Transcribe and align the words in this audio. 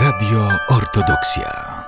Radio 0.00 0.48
Ortodoksja. 0.68 1.84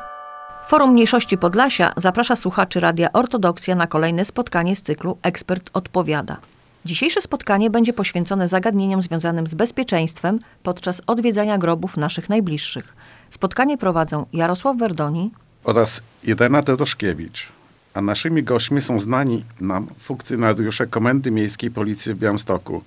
Forum 0.67 0.92
Mniejszości 0.92 1.39
Podlasia 1.39 1.92
zaprasza 1.97 2.36
słuchaczy 2.36 2.81
Radia 2.81 3.13
Ortodoksja 3.13 3.75
na 3.75 3.86
kolejne 3.86 4.25
spotkanie 4.25 4.76
z 4.76 4.83
cyklu 4.83 5.18
Ekspert 5.23 5.71
Odpowiada. 5.73 6.36
Dzisiejsze 6.84 7.23
spotkanie 7.23 7.70
będzie 7.70 7.92
poświęcone 7.92 8.48
zagadnieniom 8.48 9.02
związanym 9.02 9.46
z 9.46 9.54
bezpieczeństwem 9.54 10.38
podczas 10.62 11.03
odwiedzania 11.07 11.59
grobów 11.59 11.96
naszych 11.96 12.29
najbliższych. 12.29 12.96
Spotkanie 13.31 13.79
prowadzą 13.79 14.27
Jarosław 14.33 14.77
Werdoni 14.77 15.31
oraz 15.65 16.03
Irena 16.25 16.63
Doroszkiewicz. 16.63 17.49
A 17.95 18.01
naszymi 18.01 18.43
gośćmi 18.43 18.83
są 18.83 19.01
znani 19.01 19.45
nam 19.61 19.87
funkcjonariusze 19.99 20.87
Komendy 20.87 21.31
Miejskiej 21.31 21.71
Policji 21.71 22.15
w 22.15 22.19
Białymstoku, 22.19 22.83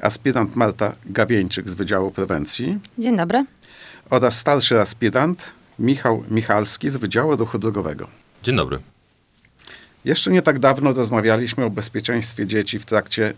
aspirant 0.00 0.56
Marta 0.56 0.92
Gawieńczyk 1.06 1.68
z 1.68 1.74
Wydziału 1.74 2.10
Prewencji 2.10 2.78
Dzień 2.98 3.16
dobry. 3.16 3.44
Oraz 4.14 4.38
starszy 4.38 4.80
aspirant 4.80 5.44
Michał 5.78 6.24
Michalski 6.30 6.90
z 6.90 6.96
Wydziału 6.96 7.36
Ruchu 7.36 7.58
Drogowego. 7.58 8.08
Dzień 8.42 8.56
dobry. 8.56 8.78
Jeszcze 10.04 10.30
nie 10.30 10.42
tak 10.42 10.58
dawno 10.58 10.92
rozmawialiśmy 10.92 11.64
o 11.64 11.70
bezpieczeństwie 11.70 12.46
dzieci 12.46 12.78
w 12.78 12.86
trakcie 12.86 13.34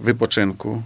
wypoczynku 0.00 0.82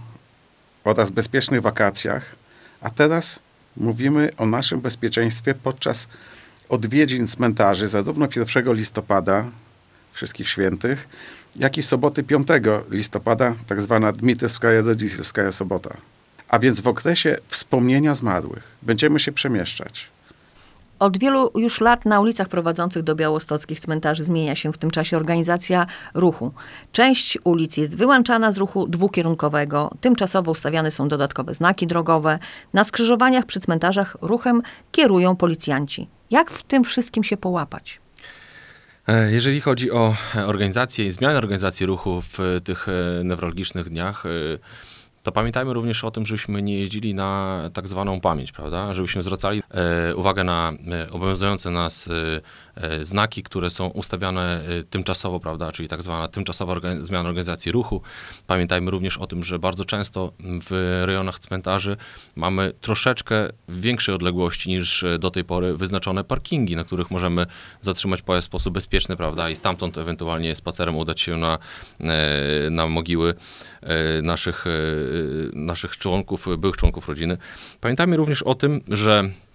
oraz 0.83 1.09
bezpiecznych 1.09 1.61
wakacjach, 1.61 2.35
a 2.81 2.89
teraz 2.89 3.39
mówimy 3.77 4.29
o 4.37 4.45
naszym 4.45 4.81
bezpieczeństwie 4.81 5.53
podczas 5.53 6.07
odwiedzin 6.69 7.27
cmentarzy 7.27 7.87
zarówno 7.87 8.27
1 8.55 8.73
listopada, 8.73 9.51
Wszystkich 10.11 10.49
Świętych, 10.49 11.07
jak 11.55 11.77
i 11.77 11.83
soboty 11.83 12.23
5 12.23 12.47
listopada, 12.89 13.55
tak 13.67 13.81
zwana 13.81 14.11
Dmitryjska 14.11 14.67
Rodzicielska 14.81 15.51
sobota. 15.51 15.97
A 16.51 16.59
więc 16.59 16.79
w 16.79 16.87
okresie 16.87 17.37
wspomnienia 17.47 18.15
zmarłych 18.15 18.63
będziemy 18.81 19.19
się 19.19 19.31
przemieszczać. 19.31 20.07
Od 20.99 21.17
wielu 21.17 21.51
już 21.55 21.81
lat 21.81 22.05
na 22.05 22.19
ulicach 22.19 22.47
prowadzących 22.47 23.03
do 23.03 23.15
białostockich 23.15 23.79
cmentarzy 23.79 24.23
zmienia 24.23 24.55
się 24.55 24.73
w 24.73 24.77
tym 24.77 24.91
czasie 24.91 25.17
organizacja 25.17 25.85
ruchu. 26.13 26.53
Część 26.91 27.37
ulic 27.43 27.77
jest 27.77 27.97
wyłączana 27.97 28.51
z 28.51 28.57
ruchu 28.57 28.87
dwukierunkowego, 28.87 29.91
tymczasowo 30.01 30.51
ustawiane 30.51 30.91
są 30.91 31.07
dodatkowe 31.07 31.53
znaki 31.53 31.87
drogowe. 31.87 32.39
Na 32.73 32.83
skrzyżowaniach 32.83 33.45
przy 33.45 33.59
cmentarzach 33.59 34.17
ruchem 34.21 34.61
kierują 34.91 35.35
policjanci. 35.35 36.07
Jak 36.31 36.51
w 36.51 36.63
tym 36.63 36.83
wszystkim 36.83 37.23
się 37.23 37.37
połapać? 37.37 37.99
E, 39.07 39.31
Jeżeli 39.31 39.61
chodzi 39.61 39.91
o 39.91 40.15
organizację 40.45 41.05
i 41.05 41.11
zmianę 41.11 41.37
organizacji 41.37 41.85
ruchu 41.85 42.21
w 42.21 42.61
tych 42.63 42.87
e, 42.89 43.23
newralgicznych 43.23 43.89
dniach, 43.89 44.25
e, 44.25 44.29
to 45.23 45.31
pamiętajmy 45.31 45.73
również 45.73 46.03
o 46.03 46.11
tym, 46.11 46.25
żebyśmy 46.25 46.61
nie 46.61 46.79
jeździli 46.79 47.13
na 47.13 47.61
tak 47.73 47.87
zwaną 47.87 48.21
pamięć, 48.21 48.51
prawda? 48.51 48.93
Żebyśmy 48.93 49.21
zwracali 49.21 49.63
e, 49.71 50.15
uwagę 50.15 50.43
na 50.43 50.73
e, 50.91 51.11
obowiązujące 51.11 51.69
nas 51.69 52.07
e, 52.07 52.41
znaki, 53.01 53.43
które 53.43 53.69
są 53.69 53.87
ustawiane 53.87 54.61
e, 54.63 54.83
tymczasowo, 54.83 55.39
prawda? 55.39 55.71
Czyli 55.71 55.89
tak 55.89 56.01
zwana 56.01 56.27
tymczasowa 56.27 56.75
zmiana 57.01 57.29
organizacji 57.29 57.71
ruchu. 57.71 58.01
Pamiętajmy 58.47 58.91
również 58.91 59.17
o 59.17 59.27
tym, 59.27 59.43
że 59.43 59.59
bardzo 59.59 59.85
często 59.85 60.33
w 60.39 61.01
rejonach 61.05 61.39
cmentarzy 61.39 61.97
mamy 62.35 62.73
troszeczkę 62.81 63.49
większej 63.69 64.15
odległości 64.15 64.69
niż 64.69 65.03
e, 65.03 65.19
do 65.19 65.31
tej 65.31 65.43
pory 65.43 65.77
wyznaczone 65.77 66.23
parkingi, 66.23 66.75
na 66.75 66.83
których 66.83 67.11
możemy 67.11 67.45
zatrzymać 67.81 68.21
pojazd 68.21 68.47
w 68.47 68.49
sposób 68.49 68.73
bezpieczny, 68.73 69.15
prawda? 69.15 69.49
I 69.49 69.55
stamtąd 69.55 69.97
ewentualnie 69.97 70.55
spacerem 70.55 70.95
udać 70.95 71.21
się 71.21 71.37
na, 71.37 71.57
e, 71.99 72.69
na 72.69 72.87
mogiły 72.87 73.33
e, 73.81 74.21
naszych, 74.21 74.67
e, 74.67 74.71
naszych 75.53 75.97
członków, 75.97 76.47
byłych 76.57 76.77
członków 76.77 77.07
rodziny. 77.07 77.37
Pamiętajmy 77.81 78.17
również 78.17 78.43
o 78.43 78.55
tym, 78.55 78.81
że 78.87 79.19
e, 79.19 79.50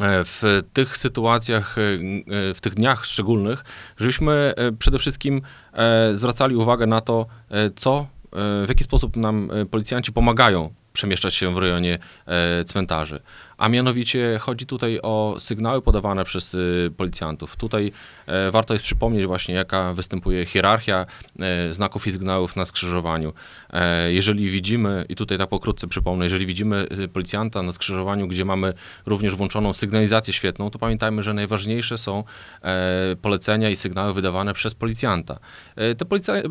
w 0.00 0.62
tych 0.72 0.96
sytuacjach, 0.96 1.76
e, 1.78 1.82
e, 1.82 2.54
w 2.54 2.60
tych 2.60 2.74
dniach 2.74 3.04
szczególnych, 3.04 3.64
żebyśmy 3.96 4.32
e, 4.56 4.72
przede 4.72 4.98
wszystkim 4.98 5.42
e, 5.72 6.10
zwracali 6.14 6.56
uwagę 6.56 6.86
na 6.86 7.00
to, 7.00 7.26
e, 7.50 7.70
co, 7.76 7.98
e, 8.00 8.06
w 8.32 8.68
jaki 8.68 8.84
sposób 8.84 9.16
nam 9.16 9.50
e, 9.50 9.66
policjanci 9.66 10.12
pomagają 10.12 10.74
przemieszczać 10.92 11.34
się 11.34 11.54
w 11.54 11.58
rejonie 11.58 11.98
e, 12.26 12.64
cmentarzy. 12.64 13.20
A 13.58 13.68
mianowicie 13.68 14.38
chodzi 14.40 14.66
tutaj 14.66 14.98
o 15.02 15.36
sygnały 15.38 15.82
podawane 15.82 16.24
przez 16.24 16.54
y, 16.54 16.92
policjantów. 16.96 17.56
Tutaj 17.56 17.92
e, 18.26 18.50
warto 18.50 18.72
jest 18.72 18.84
przypomnieć 18.84 19.26
właśnie, 19.26 19.54
jaka 19.54 19.94
występuje 19.94 20.46
hierarchia 20.46 21.06
e, 21.40 21.74
znaków 21.74 22.06
i 22.06 22.12
sygnałów 22.12 22.56
na 22.56 22.64
skrzyżowaniu. 22.64 23.32
E, 23.72 24.12
jeżeli 24.12 24.50
widzimy, 24.50 25.04
i 25.08 25.16
tutaj 25.16 25.38
tak 25.38 25.48
pokrótce 25.48 25.86
przypomnę, 25.86 26.24
jeżeli 26.24 26.46
widzimy 26.46 26.86
y, 26.98 27.08
policjanta 27.08 27.62
na 27.62 27.72
skrzyżowaniu, 27.72 28.28
gdzie 28.28 28.44
mamy 28.44 28.72
również 29.06 29.34
włączoną 29.34 29.72
sygnalizację 29.72 30.34
świetną, 30.34 30.70
to 30.70 30.78
pamiętajmy, 30.78 31.22
że 31.22 31.34
najważniejsze 31.34 31.98
są 31.98 32.24
e, 32.62 33.16
polecenia 33.22 33.70
i 33.70 33.76
sygnały 33.76 34.14
wydawane 34.14 34.54
przez 34.54 34.74
policjanta. 34.74 35.38
E, 35.76 35.94
te, 35.94 36.04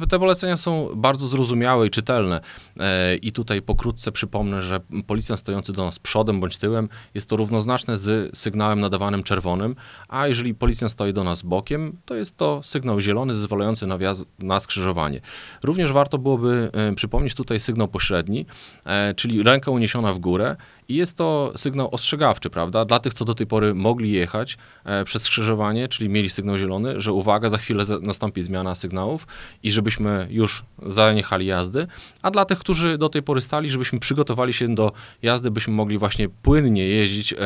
te 0.09 0.19
polecenia 0.19 0.57
są 0.57 0.89
bardzo 0.95 1.27
zrozumiałe 1.27 1.87
i 1.87 1.89
czytelne. 1.89 2.41
E, 2.79 3.15
I 3.15 3.31
tutaj 3.31 3.61
pokrótce 3.61 4.11
przypomnę, 4.11 4.61
że 4.61 4.79
policjant 5.07 5.39
stojący 5.39 5.73
do 5.73 5.85
nas 5.85 5.99
przodem 5.99 6.39
bądź 6.39 6.57
tyłem 6.57 6.89
jest 7.13 7.29
to 7.29 7.35
równoznaczne 7.35 7.97
z 7.97 8.37
sygnałem 8.37 8.79
nadawanym 8.79 9.23
czerwonym, 9.23 9.75
a 10.07 10.27
jeżeli 10.27 10.55
policjant 10.55 10.91
stoi 10.91 11.13
do 11.13 11.23
nas 11.23 11.41
bokiem, 11.41 11.97
to 12.05 12.15
jest 12.15 12.37
to 12.37 12.63
sygnał 12.63 12.99
zielony 12.99 13.33
zezwalający 13.33 13.87
na 13.87 13.97
wjazd 13.97 14.29
na 14.39 14.59
skrzyżowanie. 14.59 15.21
Również 15.63 15.91
warto 15.91 16.17
byłoby 16.17 16.69
e, 16.73 16.93
przypomnieć 16.93 17.35
tutaj 17.35 17.59
sygnał 17.59 17.87
pośredni, 17.87 18.45
e, 18.85 19.13
czyli 19.13 19.43
ręka 19.43 19.71
uniesiona 19.71 20.13
w 20.13 20.19
górę 20.19 20.55
i 20.89 20.95
jest 20.95 21.17
to 21.17 21.53
sygnał 21.55 21.89
ostrzegawczy, 21.91 22.49
prawda? 22.49 22.85
Dla 22.85 22.99
tych, 22.99 23.13
co 23.13 23.25
do 23.25 23.33
tej 23.33 23.47
pory 23.47 23.73
mogli 23.73 24.11
jechać 24.11 24.57
e, 24.83 25.03
przez 25.03 25.23
skrzyżowanie, 25.23 25.87
czyli 25.87 26.09
mieli 26.09 26.29
sygnał 26.29 26.57
zielony, 26.57 27.01
że 27.01 27.13
uwaga, 27.13 27.49
za 27.49 27.57
chwilę 27.57 27.85
za, 27.85 27.99
nastąpi 27.99 28.41
zmiana 28.43 28.75
sygnałów 28.75 29.27
i 29.63 29.71
żebyśmy 29.71 30.27
już 30.29 30.63
zaniechali 30.85 31.45
jazdy, 31.45 31.87
a 32.21 32.31
dla 32.31 32.45
tych, 32.45 32.59
którzy 32.59 32.97
do 32.97 33.09
tej 33.09 33.23
pory 33.23 33.41
stali, 33.41 33.69
żebyśmy 33.69 33.99
przygotowali 33.99 34.53
się 34.53 34.75
do 34.75 34.91
jazdy, 35.21 35.51
byśmy 35.51 35.73
mogli 35.73 35.97
właśnie 35.97 36.29
płynnie 36.29 36.87
jeździć 36.87 37.33
e, 37.33 37.37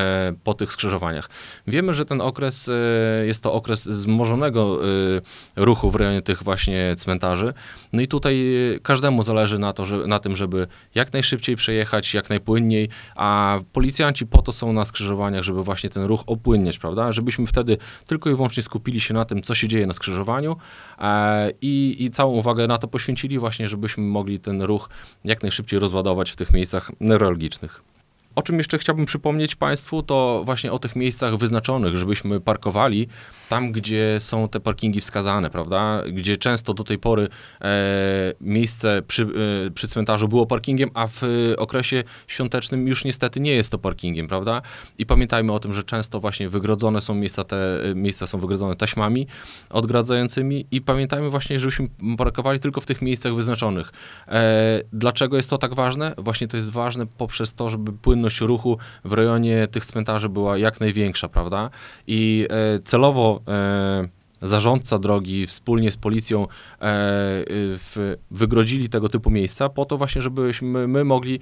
po 0.44 0.54
tych 0.54 0.74
skrzyżowaniach. 0.74 1.30
Wiemy, 1.68 1.94
że 1.94 2.06
ten 2.06 2.22
okres 2.22 2.70
e, 2.70 3.26
jest 3.26 3.44
to 3.44 3.54
okres 3.54 3.88
wzmożonego 3.88 4.80
e, 4.84 5.22
ruchu 5.56 5.92
w 5.92 5.96
rejonie 5.96 6.22
tych 6.22 6.44
właśnie 6.44 6.96
cmentarzy. 6.98 7.54
No 7.94 8.02
i 8.02 8.08
tutaj 8.08 8.56
e, 8.76 8.80
każdemu 8.80 9.24
zależy 9.24 9.60
na, 9.60 9.74
to, 9.74 9.86
że, 9.86 9.98
na 10.08 10.20
tym, 10.20 10.36
żeby 10.36 10.68
jak 10.96 11.14
najszybciej 11.14 11.56
przejechać, 11.56 12.14
jak 12.14 12.30
najpłynniej, 12.30 12.90
a 13.16 13.29
policjanci 13.74 14.26
po 14.26 14.42
to 14.42 14.52
są 14.52 14.74
na 14.74 14.86
skrzyżowaniach, 14.86 15.44
żeby 15.44 15.64
właśnie 15.64 15.90
ten 15.90 16.04
ruch 16.04 16.24
opłynniać, 16.28 16.80
prawda? 16.80 17.12
Żebyśmy 17.12 17.48
wtedy 17.48 17.78
tylko 18.08 18.30
i 18.30 18.36
wyłącznie 18.36 18.64
skupili 18.64 19.02
się 19.02 19.14
na 19.14 19.26
tym, 19.26 19.42
co 19.42 19.56
się 19.56 19.68
dzieje 19.68 19.88
na 19.88 19.94
skrzyżowaniu 19.94 20.56
e, 21.00 21.52
i, 21.62 21.96
i 22.00 22.12
całą 22.12 22.34
uwagę 22.34 22.68
na 22.68 22.78
to 22.78 22.88
poświęcili 22.88 23.40
właśnie, 23.40 23.68
żebyśmy 23.68 24.04
mogli 24.04 24.40
ten 24.40 24.62
ruch 24.62 24.90
jak 25.26 25.42
najszybciej 25.42 25.80
rozładować 25.80 26.32
w 26.32 26.36
tych 26.36 26.52
miejscach 26.52 26.92
neurologicznych. 27.00 27.89
O 28.36 28.42
czym 28.42 28.58
jeszcze 28.58 28.78
chciałbym 28.78 29.06
przypomnieć 29.06 29.56
Państwu, 29.56 30.04
to 30.04 30.42
właśnie 30.46 30.72
o 30.72 30.80
tych 30.80 30.96
miejscach 30.96 31.38
wyznaczonych, 31.38 31.96
żebyśmy 31.96 32.40
parkowali 32.40 33.08
tam, 33.50 33.72
gdzie 33.72 34.18
są 34.20 34.50
te 34.50 34.60
parkingi 34.60 35.02
wskazane, 35.02 35.50
prawda? 35.50 36.02
Gdzie 36.12 36.38
często 36.38 36.74
do 36.74 36.84
tej 36.84 36.98
pory 36.98 37.28
e, 37.62 38.34
miejsce 38.42 39.02
przy, 39.08 39.24
e, 39.68 39.72
przy 39.72 39.88
cmentarzu 39.88 40.28
było 40.28 40.46
parkingiem, 40.46 40.90
a 40.94 41.08
w 41.08 41.24
e, 41.24 41.58
okresie 41.58 42.04
świątecznym 42.28 42.88
już 42.88 43.06
niestety 43.06 43.40
nie 43.40 43.52
jest 43.52 43.72
to 43.72 43.78
parkingiem, 43.78 44.28
prawda? 44.28 44.62
I 44.98 45.06
pamiętajmy 45.06 45.54
o 45.54 45.60
tym, 45.60 45.74
że 45.74 45.84
często 45.84 46.20
właśnie 46.20 46.50
wygrodzone 46.50 47.02
są 47.02 47.16
miejsca, 47.16 47.44
te 47.44 47.84
e, 47.84 47.96
miejsca 47.96 48.28
są 48.28 48.40
wygrodzone 48.40 48.76
taśmami 48.76 49.28
odgradzającymi 49.70 50.66
i 50.72 50.82
pamiętajmy 50.82 51.30
właśnie, 51.30 51.60
żebyśmy 51.60 51.88
parkowali 52.18 52.60
tylko 52.60 52.82
w 52.82 52.86
tych 52.86 53.02
miejscach 53.02 53.36
wyznaczonych. 53.36 53.92
E, 54.28 54.82
dlaczego 54.94 55.38
jest 55.38 55.50
to 55.50 55.58
tak 55.58 55.76
ważne? 55.76 56.14
Właśnie 56.18 56.48
to 56.48 56.58
jest 56.58 56.70
ważne 56.70 57.06
poprzez 57.06 57.54
to, 57.54 57.70
żeby 57.70 57.92
płynność 58.20 58.42
ruchu 58.42 58.78
w 59.04 59.14
rejonie 59.14 59.68
tych 59.68 59.86
cmentarzy 59.86 60.30
była 60.30 60.58
jak 60.58 60.80
największa, 60.80 61.28
prawda? 61.30 61.70
I 62.08 62.48
e, 62.50 62.80
celowo 62.80 63.42
e, 63.48 64.10
zarządca 64.42 65.00
drogi 65.00 65.48
wspólnie 65.48 65.92
z 65.92 65.98
policją 65.98 66.44
e, 66.44 66.48
w, 66.80 68.16
wygrodzili 68.32 68.90
tego 68.90 69.10
typu 69.10 69.30
miejsca 69.30 69.70
po 69.70 69.86
to 69.86 69.98
właśnie, 69.98 70.22
żebyśmy 70.22 70.88
my 70.88 71.04
mogli 71.04 71.40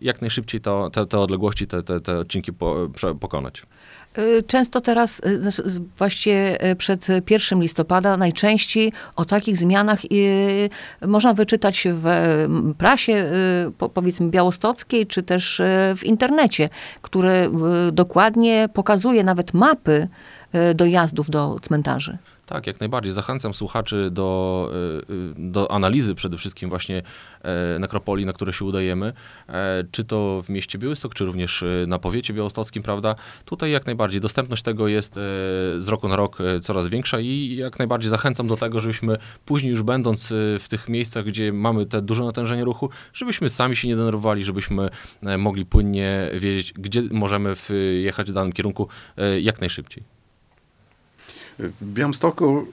jak 0.00 0.20
najszybciej 0.20 0.60
to, 0.60 0.90
te, 0.90 1.06
te 1.06 1.18
odległości, 1.18 1.66
te, 1.66 1.82
te, 1.82 2.00
te 2.00 2.18
odcinki 2.18 2.52
po, 2.52 2.88
prze, 2.94 3.14
pokonać. 3.14 3.62
Y, 4.18 4.42
Często 4.46 4.80
teraz, 4.80 5.20
y, 5.20 5.80
właściwie 5.98 6.70
y, 6.70 6.76
przed 6.76 7.06
1 7.30 7.60
listopada, 7.60 8.16
najczęściej 8.16 8.92
o 9.16 9.24
takich 9.24 9.58
zmianach 9.58 9.98
można 11.06 11.34
wyczytać 11.34 11.88
w 11.90 12.06
mm, 12.06 12.74
prasie, 12.74 13.30
po- 13.78 13.88
powiedzmy 13.88 14.28
białostockiej, 14.28 15.06
czy 15.06 15.22
też 15.22 15.62
w 15.96 16.04
internecie, 16.04 16.68
które 17.02 17.50
dokładnie 17.92 18.68
pokazuje 18.74 19.24
nawet 19.24 19.54
mapy 19.54 20.08
dojazdów 20.74 21.30
do 21.30 21.56
cmentarzy. 21.62 22.18
Tak, 22.46 22.66
jak 22.66 22.80
najbardziej. 22.80 23.12
Zachęcam 23.12 23.54
słuchaczy 23.54 24.08
do, 24.12 24.70
y, 25.08 25.12
y, 25.12 25.34
do 25.36 25.70
analizy 25.70 26.14
przede 26.14 26.36
wszystkim 26.36 26.70
właśnie 26.70 27.02
e, 27.42 27.78
nekropolii, 27.78 28.26
na 28.26 28.32
które 28.32 28.52
się 28.52 28.64
udajemy, 28.64 29.12
e, 29.48 29.84
czy 29.90 30.04
to 30.04 30.42
w 30.42 30.48
mieście 30.48 30.78
Białystok, 30.78 31.14
czy 31.14 31.24
również 31.24 31.62
e, 31.62 31.66
na 31.86 31.98
powiecie 31.98 32.34
białostockim, 32.34 32.82
prawda? 32.82 33.14
Tutaj 33.44 33.70
jak 33.70 33.86
najbardziej 33.86 34.20
dostępność 34.20 34.62
tego 34.62 34.88
jest 34.88 35.16
e, 35.16 35.20
z 35.78 35.88
roku 35.88 36.08
na 36.08 36.16
rok 36.16 36.38
e, 36.40 36.60
coraz 36.60 36.86
większa 36.86 37.20
i 37.20 37.56
jak 37.56 37.78
najbardziej 37.78 38.10
zachęcam 38.10 38.46
do 38.46 38.56
tego, 38.56 38.80
żebyśmy 38.80 39.16
później 39.44 39.70
już 39.70 39.82
będąc 39.82 40.32
e, 40.32 40.58
w 40.58 40.68
tych 40.68 40.88
miejscach, 40.88 41.24
gdzie 41.24 41.52
mamy 41.52 41.86
te 41.86 42.02
duże 42.02 42.24
natężenie 42.24 42.64
ruchu, 42.64 42.90
żebyśmy 43.12 43.48
sami 43.48 43.76
się 43.76 43.88
nie 43.88 43.96
denerwowali, 43.96 44.44
żebyśmy 44.44 44.88
e, 45.22 45.38
mogli 45.38 45.66
płynnie 45.66 46.30
wiedzieć, 46.34 46.72
gdzie 46.72 47.02
możemy 47.10 47.54
w, 47.56 47.70
jechać 48.02 48.30
w 48.30 48.34
danym 48.34 48.52
kierunku 48.52 48.88
e, 49.16 49.40
jak 49.40 49.60
najszybciej. 49.60 50.15
W 51.58 51.84
Białymstoku 51.84 52.66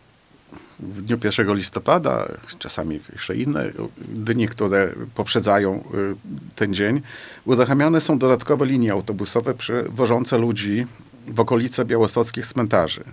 w 0.80 1.02
dniu 1.02 1.18
1 1.24 1.56
listopada, 1.56 2.28
czasami 2.60 3.00
jeszcze 3.14 3.36
inne 3.36 3.72
dni, 4.00 4.48
które 4.48 4.94
poprzedzają 5.16 5.84
y, 5.94 6.16
ten 6.56 6.74
dzień, 6.74 7.02
uruchamiane 7.46 8.02
są 8.02 8.18
dodatkowe 8.18 8.66
linie 8.66 8.92
autobusowe 8.92 9.54
przewożące 9.54 10.38
ludzi 10.38 10.88
w 11.28 11.40
okolice 11.40 11.86
białostockich 11.86 12.48
cmentarzy. 12.48 13.04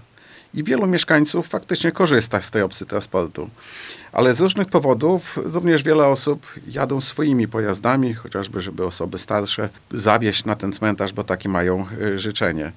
I 0.55 0.65
wielu 0.65 0.87
mieszkańców 0.87 1.49
faktycznie 1.49 1.93
korzysta 1.93 2.43
z 2.43 2.51
tej 2.51 2.63
opcji 2.63 2.87
transportu. 2.87 3.51
Ale 4.13 4.35
z 4.35 4.41
różnych 4.41 4.69
powodów 4.69 5.39
również 5.45 5.83
wiele 5.83 6.07
osób 6.07 6.47
jadą 6.69 7.01
swoimi 7.01 7.49
pojazdami, 7.49 8.15
chociażby 8.15 8.61
żeby 8.61 8.85
osoby 8.85 9.19
starsze 9.19 9.69
zawieźć 9.93 10.45
na 10.45 10.57
ten 10.57 10.73
cmentarz, 10.73 11.13
bo 11.13 11.25
takie 11.25 11.49
mają 11.49 11.87
y, 12.03 12.19
życzenie. 12.19 12.73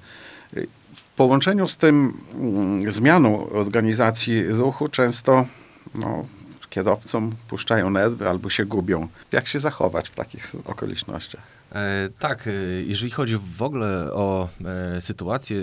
Połączeniu 1.16 1.68
z 1.68 1.76
tym 1.76 2.20
mm, 2.34 2.92
zmianą 2.92 3.50
organizacji 3.50 4.48
ruchu 4.48 4.88
często 4.88 5.46
no, 5.94 6.24
kierowcom 6.70 7.32
puszczają 7.48 7.90
nerwy 7.90 8.28
albo 8.28 8.50
się 8.50 8.64
gubią. 8.64 9.08
Jak 9.32 9.48
się 9.48 9.60
zachować 9.60 10.08
w 10.08 10.14
takich 10.14 10.52
okolicznościach? 10.64 11.42
E, 11.72 12.08
tak, 12.18 12.46
e, 12.46 12.50
jeżeli 12.86 13.10
chodzi 13.10 13.38
w 13.56 13.62
ogóle 13.62 14.12
o 14.12 14.48
e, 14.96 15.00
sytuacje, 15.00 15.56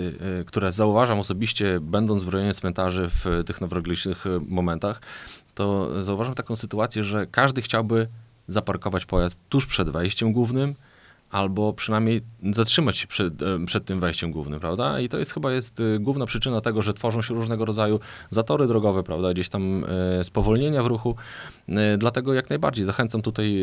które 0.46 0.72
zauważam 0.72 1.18
osobiście, 1.18 1.80
będąc 1.80 2.24
w 2.24 2.28
rejonie 2.28 2.54
cmentarzy 2.54 3.10
w 3.10 3.44
tych 3.46 3.60
noworocznych 3.60 4.26
e, 4.26 4.40
momentach, 4.48 5.00
to 5.54 5.88
zauważam 6.02 6.34
taką 6.34 6.56
sytuację, 6.56 7.04
że 7.04 7.26
każdy 7.26 7.62
chciałby 7.62 8.06
zaparkować 8.48 9.06
pojazd 9.06 9.40
tuż 9.48 9.66
przed 9.66 9.90
wejściem 9.90 10.32
głównym, 10.32 10.74
albo 11.32 11.72
przynajmniej 11.72 12.20
zatrzymać 12.42 12.96
się 12.96 13.06
przed, 13.06 13.42
e, 13.42 13.66
przed 13.66 13.84
tym 13.84 14.00
wejściem 14.00 14.32
głównym, 14.32 14.60
prawda? 14.60 15.00
I 15.00 15.08
to 15.08 15.18
jest 15.18 15.34
chyba 15.34 15.52
jest 15.52 15.80
e, 15.80 15.98
główna 15.98 16.26
przyczyna 16.26 16.60
tego, 16.60 16.82
że 16.82 16.94
tworzą 16.94 17.22
się 17.22 17.34
różnego 17.34 17.64
rodzaju 17.64 18.00
zatory 18.30 18.66
drogowe, 18.66 19.02
prawda? 19.02 19.32
Gdzieś 19.32 19.48
tam 19.48 19.84
e, 20.20 20.24
spowolnienia 20.24 20.82
w 20.82 20.86
ruchu. 20.86 21.16
Dlatego 21.98 22.34
jak 22.34 22.50
najbardziej 22.50 22.84
zachęcam 22.84 23.22
tutaj 23.22 23.62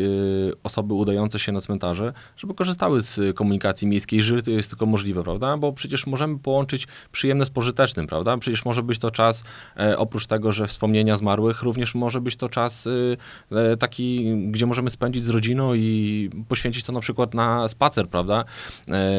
osoby 0.62 0.94
udające 0.94 1.38
się 1.38 1.52
na 1.52 1.60
cmentarze, 1.60 2.12
żeby 2.36 2.54
korzystały 2.54 3.02
z 3.02 3.36
komunikacji 3.36 3.88
miejskiej, 3.88 4.16
jeżeli 4.16 4.42
to 4.42 4.50
jest 4.50 4.68
tylko 4.68 4.86
możliwe, 4.86 5.22
prawda? 5.22 5.56
Bo 5.56 5.72
przecież 5.72 6.06
możemy 6.06 6.38
połączyć 6.38 6.86
przyjemne 7.12 7.44
z 7.44 7.50
pożytecznym, 7.50 8.06
prawda? 8.06 8.36
Przecież 8.38 8.64
może 8.64 8.82
być 8.82 8.98
to 8.98 9.10
czas, 9.10 9.44
oprócz 9.96 10.26
tego, 10.26 10.52
że 10.52 10.66
wspomnienia 10.66 11.16
zmarłych, 11.16 11.62
również 11.62 11.94
może 11.94 12.20
być 12.20 12.36
to 12.36 12.48
czas 12.48 12.88
taki, 13.78 14.36
gdzie 14.46 14.66
możemy 14.66 14.90
spędzić 14.90 15.24
z 15.24 15.28
rodziną 15.28 15.74
i 15.74 16.30
poświęcić 16.48 16.84
to 16.84 16.92
na 16.92 17.00
przykład 17.00 17.34
na 17.34 17.59
spacer, 17.68 18.08
prawda? 18.08 18.44
E, 18.90 19.10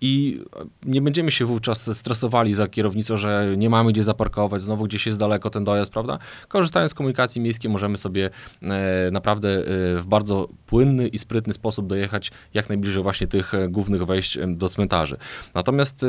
I 0.00 0.40
nie 0.84 1.02
będziemy 1.02 1.30
się 1.30 1.44
wówczas 1.44 1.96
stresowali 1.98 2.54
za 2.54 2.68
kierownicą, 2.68 3.16
że 3.16 3.54
nie 3.56 3.70
mamy 3.70 3.92
gdzie 3.92 4.02
zaparkować, 4.02 4.62
znowu 4.62 4.84
gdzieś 4.84 5.06
jest 5.06 5.18
daleko 5.18 5.50
ten 5.50 5.64
dojazd, 5.64 5.92
prawda? 5.92 6.18
Korzystając 6.48 6.92
z 6.92 6.94
komunikacji 6.94 7.40
miejskiej 7.40 7.70
możemy 7.70 7.98
sobie 7.98 8.30
e, 8.62 9.10
naprawdę 9.12 9.48
e, 9.48 9.62
w 10.00 10.04
bardzo 10.06 10.48
płynny 10.66 11.08
i 11.08 11.18
sprytny 11.18 11.52
sposób 11.52 11.86
dojechać 11.86 12.32
jak 12.54 12.68
najbliżej 12.68 13.02
właśnie 13.02 13.26
tych 13.26 13.52
głównych 13.68 14.06
wejść 14.06 14.38
do 14.46 14.68
cmentarzy. 14.68 15.16
Natomiast 15.54 16.06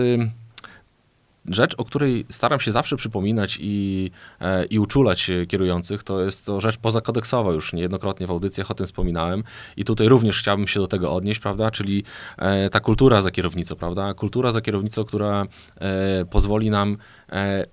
rzecz, 1.48 1.76
o 1.78 1.84
której 1.84 2.26
staram 2.30 2.60
się 2.60 2.72
zawsze 2.72 2.96
przypominać 2.96 3.58
i, 3.62 4.12
e, 4.42 4.66
i 4.66 4.80
uczulać 4.80 5.32
kierujących, 5.48 6.04
to 6.04 6.22
jest 6.22 6.46
to 6.46 6.62
rzecz 6.62 6.78
pozakodeksowa, 6.78 7.52
już 7.52 7.74
niejednokrotnie 7.74 8.28
w 8.28 8.32
audycjach 8.32 8.72
o 8.72 8.74
tym 8.74 8.86
wspominałem 8.86 9.44
i 9.78 9.84
tutaj 9.84 10.08
również 10.08 10.40
chciałbym 10.40 10.68
się 10.68 10.80
do 10.80 10.88
tego 10.88 11.14
odnieść, 11.14 11.40
prawda, 11.40 11.72
czyli 11.72 12.04
e, 12.38 12.70
ta 12.70 12.80
kultura 12.80 13.22
za 13.22 13.32
kierownicą, 13.32 13.76
prawda, 13.76 14.14
kultura 14.14 14.52
za 14.52 14.62
kierownicą, 14.62 15.04
która 15.04 15.48
e, 15.78 16.26
pozwoli 16.26 16.70
nam 16.70 16.98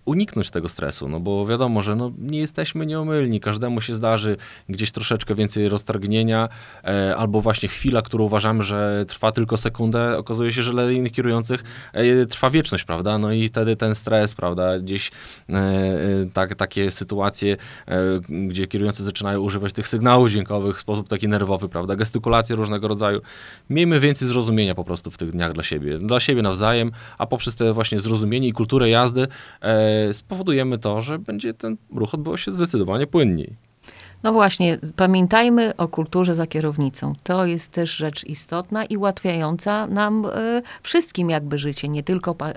uniknąć 0.04 0.50
tego 0.50 0.68
stresu, 0.68 1.08
no 1.08 1.20
bo 1.20 1.46
wiadomo, 1.46 1.82
że 1.82 1.96
no, 1.96 2.12
nie 2.18 2.38
jesteśmy 2.38 2.86
nieomylni, 2.86 3.40
każdemu 3.40 3.80
się 3.80 3.94
zdarzy 3.94 4.36
gdzieś 4.68 4.92
troszeczkę 4.92 5.34
więcej 5.34 5.68
roztargnienia, 5.68 6.48
e, 6.84 7.16
albo 7.16 7.40
właśnie 7.40 7.68
chwila, 7.68 8.02
którą 8.02 8.24
uważamy, 8.24 8.62
że 8.62 9.04
trwa 9.08 9.32
tylko 9.32 9.56
sekundę, 9.56 10.18
okazuje 10.18 10.52
się, 10.52 10.62
że 10.62 10.70
dla 10.70 10.90
innych 10.90 11.12
kierujących 11.12 11.64
e, 11.92 12.26
trwa 12.26 12.50
wieczność, 12.50 12.84
prawda, 12.84 13.18
no 13.18 13.32
i 13.32 13.48
wtedy 13.48 13.76
ten 13.76 13.94
stres, 13.94 14.34
prawda, 14.34 14.78
gdzieś 14.78 15.10
e, 15.48 15.54
e, 15.54 15.98
tak, 16.32 16.54
takie 16.54 16.90
sytuacje, 16.90 17.56
e, 17.88 18.20
gdzie 18.48 18.66
kierujący 18.66 19.02
zaczynają 19.02 19.40
używać 19.40 19.72
tych 19.72 19.88
sygnałów 19.88 20.30
dźwiękowych 20.30 20.76
w 20.76 20.80
sposób 20.80 21.08
taki 21.08 21.28
nerwowy, 21.28 21.68
prawda, 21.68 21.96
gestykulacje 21.96 22.56
różnego 22.56 22.88
rodzaju. 22.88 23.20
Miejmy 23.70 24.00
więcej 24.00 24.28
zrozumienia 24.28 24.74
po 24.74 24.84
prostu 24.84 25.10
w 25.10 25.18
tych 25.18 25.32
dniach 25.32 25.52
dla 25.52 25.62
siebie, 25.62 25.98
dla 25.98 26.20
siebie 26.20 26.42
nawzajem, 26.42 26.92
a 27.18 27.26
poprzez 27.26 27.54
te 27.54 27.72
właśnie 27.72 28.00
zrozumienie 28.00 28.48
i 28.48 28.52
kulturę 28.52 28.88
jazdy 28.88 29.22
e, 29.22 29.26
spowodujemy 30.12 30.78
to, 30.78 31.00
że 31.00 31.18
będzie 31.18 31.54
ten 31.54 31.76
ruch 31.94 32.14
odbywał 32.14 32.36
się 32.36 32.52
zdecydowanie 32.52 33.06
płynniej. 33.06 33.56
No 34.22 34.32
właśnie, 34.32 34.78
pamiętajmy 34.96 35.76
o 35.76 35.88
kulturze 35.88 36.34
za 36.34 36.46
kierownicą. 36.46 37.12
To 37.22 37.46
jest 37.46 37.72
też 37.72 37.96
rzecz 37.96 38.24
istotna 38.24 38.84
i 38.84 38.96
ułatwiająca 38.96 39.86
nam 39.86 40.26
e, 40.26 40.62
wszystkim 40.82 41.30
jakby 41.30 41.58
życie, 41.58 41.88
nie 41.88 42.02
tylko 42.02 42.34
pa, 42.34 42.48
e, 42.48 42.54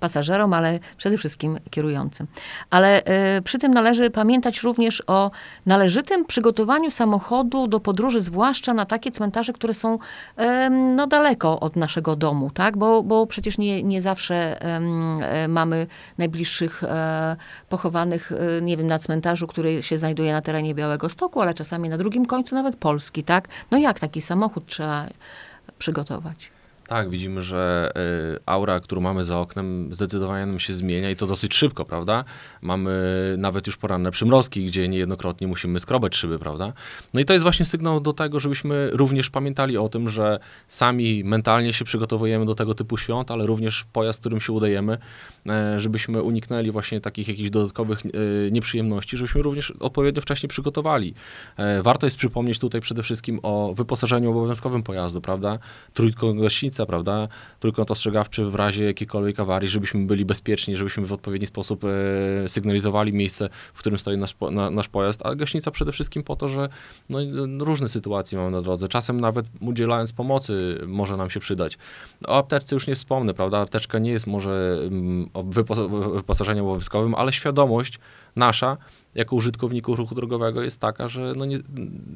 pasażerom, 0.00 0.52
ale 0.52 0.78
przede 0.96 1.18
wszystkim 1.18 1.58
kierującym. 1.70 2.26
Ale 2.70 3.04
e, 3.04 3.42
przy 3.42 3.58
tym 3.58 3.74
należy 3.74 4.10
pamiętać 4.10 4.62
również 4.62 5.02
o 5.06 5.30
należytym 5.66 6.24
przygotowaniu 6.24 6.90
samochodu 6.90 7.68
do 7.68 7.80
podróży, 7.80 8.20
zwłaszcza 8.20 8.74
na 8.74 8.84
takie 8.84 9.10
cmentarze, 9.10 9.52
które 9.52 9.74
są 9.74 9.98
no, 10.70 11.06
daleko 11.06 11.60
od 11.60 11.76
naszego 11.76 12.16
domu, 12.16 12.50
tak? 12.50 12.76
Bo, 12.76 13.02
bo 13.02 13.26
przecież 13.26 13.58
nie, 13.58 13.82
nie 13.82 14.02
zawsze 14.02 14.58
mamy 15.48 15.86
najbliższych 16.18 16.82
pochowanych, 17.68 18.32
nie 18.62 18.76
wiem, 18.76 18.86
na 18.86 18.98
cmentarzu, 18.98 19.46
który 19.46 19.82
się 19.82 19.98
znajduje 19.98 20.32
na 20.32 20.40
terenie 20.40 20.74
Białego 20.74 20.93
Stoku, 21.08 21.40
ale 21.40 21.54
czasami 21.54 21.88
na 21.88 21.98
drugim 21.98 22.26
końcu 22.26 22.54
nawet 22.54 22.76
Polski, 22.76 23.24
tak? 23.24 23.48
No 23.70 23.78
jak 23.78 24.00
taki 24.00 24.20
samochód 24.22 24.66
trzeba 24.66 25.06
przygotować? 25.78 26.53
Tak, 26.86 27.10
widzimy, 27.10 27.42
że 27.42 27.92
y, 28.36 28.40
aura, 28.46 28.80
którą 28.80 29.00
mamy 29.00 29.24
za 29.24 29.40
oknem, 29.40 29.88
zdecydowanie 29.94 30.46
nam 30.46 30.58
się 30.58 30.72
zmienia 30.72 31.10
i 31.10 31.16
to 31.16 31.26
dosyć 31.26 31.54
szybko, 31.54 31.84
prawda? 31.84 32.24
Mamy 32.62 32.94
nawet 33.38 33.66
już 33.66 33.76
poranne 33.76 34.10
przymrozki, 34.10 34.64
gdzie 34.64 34.88
niejednokrotnie 34.88 35.46
musimy 35.46 35.80
skrobać 35.80 36.16
szyby, 36.16 36.38
prawda? 36.38 36.72
No 37.14 37.20
i 37.20 37.24
to 37.24 37.32
jest 37.32 37.42
właśnie 37.42 37.66
sygnał 37.66 38.00
do 38.00 38.12
tego, 38.12 38.40
żebyśmy 38.40 38.90
również 38.92 39.30
pamiętali 39.30 39.76
o 39.76 39.88
tym, 39.88 40.10
że 40.10 40.38
sami 40.68 41.24
mentalnie 41.24 41.72
się 41.72 41.84
przygotowujemy 41.84 42.46
do 42.46 42.54
tego 42.54 42.74
typu 42.74 42.96
świąt, 42.96 43.30
ale 43.30 43.46
również 43.46 43.84
pojazd, 43.92 44.20
którym 44.20 44.40
się 44.40 44.52
udajemy, 44.52 44.98
e, 45.46 45.80
żebyśmy 45.80 46.22
uniknęli 46.22 46.70
właśnie 46.70 47.00
takich 47.00 47.28
jakichś 47.28 47.50
dodatkowych 47.50 48.02
e, 48.06 48.10
nieprzyjemności, 48.50 49.16
żebyśmy 49.16 49.42
również 49.42 49.70
odpowiednio 49.70 50.22
wcześnie 50.22 50.48
przygotowali. 50.48 51.14
E, 51.56 51.82
Warto 51.82 52.06
jest 52.06 52.16
przypomnieć 52.16 52.58
tutaj 52.58 52.80
przede 52.80 53.02
wszystkim 53.02 53.40
o 53.42 53.74
wyposażeniu 53.76 54.30
obowiązkowym 54.30 54.82
pojazdu, 54.82 55.20
prawda? 55.20 55.58
Trójkąt 55.94 56.40
gaśnica, 56.74 56.86
prawda? 56.86 57.28
Trójkąt 57.60 57.90
ostrzegawczy 57.90 58.44
w 58.44 58.54
razie 58.54 58.84
jakiejkolwiek 58.84 59.40
awarii, 59.40 59.68
żebyśmy 59.68 60.06
byli 60.06 60.24
bezpieczni, 60.24 60.76
żebyśmy 60.76 61.06
w 61.06 61.12
odpowiedni 61.12 61.46
sposób 61.46 61.84
e, 61.84 62.48
sygnalizowali 62.48 63.12
miejsce, 63.12 63.48
w 63.74 63.78
którym 63.78 63.98
stoi 63.98 64.16
nasz, 64.16 64.34
na, 64.50 64.70
nasz 64.70 64.88
pojazd, 64.88 65.26
a 65.26 65.34
gaśnica 65.34 65.70
przede 65.70 65.92
wszystkim 65.92 66.22
po 66.22 66.36
to, 66.36 66.48
że 66.48 66.68
no, 67.08 67.18
no, 67.46 67.64
różne 67.64 67.88
sytuacje 67.88 68.38
mamy 68.38 68.50
na 68.50 68.62
drodze. 68.62 68.88
Czasem 68.88 69.20
nawet 69.20 69.46
udzielając 69.60 70.12
pomocy 70.12 70.78
może 70.86 71.16
nam 71.16 71.30
się 71.30 71.40
przydać. 71.40 71.78
O 72.26 72.38
apteczce 72.38 72.76
już 72.76 72.86
nie 72.86 72.94
wspomnę, 72.94 73.34
prawda? 73.34 73.58
Apteczka 73.58 73.98
nie 73.98 74.10
jest 74.10 74.26
może 74.26 74.78
mm, 74.86 75.30
o 75.34 75.42
wypo- 75.42 76.14
wyposażeniem 76.14 76.64
obowiązkowym, 76.64 77.14
ale 77.14 77.32
świadomość 77.32 77.98
nasza 78.36 78.76
jako 79.14 79.36
użytkowników 79.36 79.98
ruchu 79.98 80.14
drogowego 80.14 80.62
jest 80.62 80.80
taka, 80.80 81.08
że 81.08 81.32
no 81.36 81.44
nie, 81.44 81.58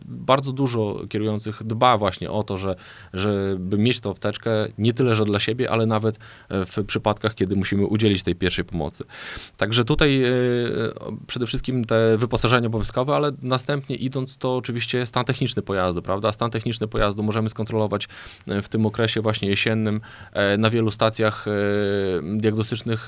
bardzo 0.05 0.53
dużo 0.53 1.03
kierujących 1.09 1.65
dba 1.65 1.99
właśnie 1.99 2.31
o 2.31 2.43
to, 2.43 2.57
że, 2.57 2.77
żeby 3.13 3.79
mieć 3.79 4.01
tą 4.01 4.11
apteczkę 4.11 4.51
nie 4.79 4.93
tyle, 4.93 5.15
że 5.15 5.25
dla 5.25 5.39
siebie, 5.39 5.71
ale 5.71 5.87
nawet 5.87 6.19
e, 6.49 6.65
w 6.65 6.85
przypadkach, 6.87 7.35
kiedy 7.35 7.57
musimy 7.57 7.87
udzielić 7.87 8.23
tej 8.23 8.35
pierwszej 8.35 8.65
pomocy. 8.65 9.05
Także 9.57 9.85
tutaj 9.85 10.23
e, 10.25 10.31
przede 11.27 11.47
wszystkim 11.47 11.85
te 11.85 12.19
wyposażenie 12.19 12.67
obowiązkowe, 12.67 13.15
ale 13.15 13.33
następnie 13.43 13.97
idąc 13.97 14.39
to 14.39 14.57
oczywiście 14.57 15.07
stan 15.07 15.25
techniczny 15.25 15.63
pojazdu, 15.63 16.03
prawda? 16.03 16.33
Stan 16.33 16.51
techniczny 16.51 16.89
pojazdu 16.89 17.23
możemy 17.23 17.49
skontrolować 17.49 18.09
e, 18.49 18.63
w 18.63 18.69
tym 18.69 18.87
okresie 18.87 19.21
właśnie 19.21 19.49
jesiennym 19.49 20.01
na 20.59 20.71
wielu 20.71 20.91
stacjach 20.91 21.47
diagnostycznych 22.23 23.07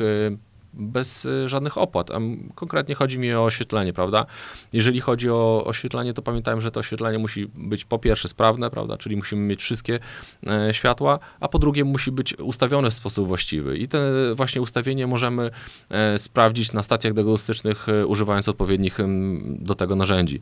bez 0.73 1.25
y, 1.25 1.49
żadnych 1.49 1.79
opłat. 1.79 2.11
A 2.11 2.19
konkretnie 2.55 2.95
chodzi 2.95 3.19
mi 3.19 3.35
o 3.35 3.45
oświetlenie, 3.45 3.93
prawda? 3.93 4.27
Jeżeli 4.73 5.01
chodzi 5.01 5.31
o 5.31 5.65
oświetlenie, 5.67 6.15
to 6.15 6.23
pamiętajmy, 6.23 6.61
że 6.61 6.71
to 6.71 6.81
oświetlenie 6.81 7.19
musi 7.19 7.47
być 7.47 7.85
po 7.85 7.99
pierwsze 7.99 8.29
sprawne, 8.29 8.71
prawda? 8.71 8.97
Czyli 8.97 9.17
musimy 9.17 9.43
mieć 9.43 9.63
wszystkie 9.63 9.99
e, 10.47 10.75
światła, 10.75 11.19
a 11.41 11.49
po 11.49 11.59
drugie 11.59 11.85
musi 11.85 12.13
być 12.13 12.39
ustawione 12.39 12.91
w 12.91 12.95
sposób 12.95 13.29
właściwy. 13.29 13.79
I 13.79 13.89
to 13.89 13.99
właśnie 14.35 14.61
ustawienie 14.61 15.07
możemy 15.07 15.51
e, 15.91 16.19
sprawdzić 16.19 16.73
na 16.73 16.83
stacjach 16.83 17.15
diagnostycznych, 17.15 17.89
e, 17.89 18.07
używając 18.07 18.49
odpowiednich 18.49 18.99
do 19.45 19.75
tego 19.75 19.97
narzędzi. 19.97 20.41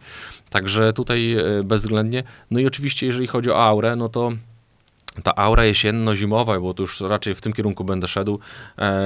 Także 0.50 0.92
tutaj 0.92 1.32
e, 1.32 1.64
bezwzględnie. 1.64 2.22
No 2.50 2.60
i 2.60 2.66
oczywiście, 2.66 3.06
jeżeli 3.06 3.26
chodzi 3.26 3.50
o 3.50 3.64
aurę, 3.64 3.96
no 3.96 4.08
to 4.08 4.32
ta 5.22 5.36
aura 5.36 5.64
jesienno-zimowa, 5.64 6.60
bo 6.60 6.74
to 6.74 6.82
już 6.82 7.00
raczej 7.00 7.34
w 7.34 7.40
tym 7.40 7.52
kierunku 7.52 7.84
będę 7.84 8.06
szedł, 8.06 8.38
e, 8.78 9.02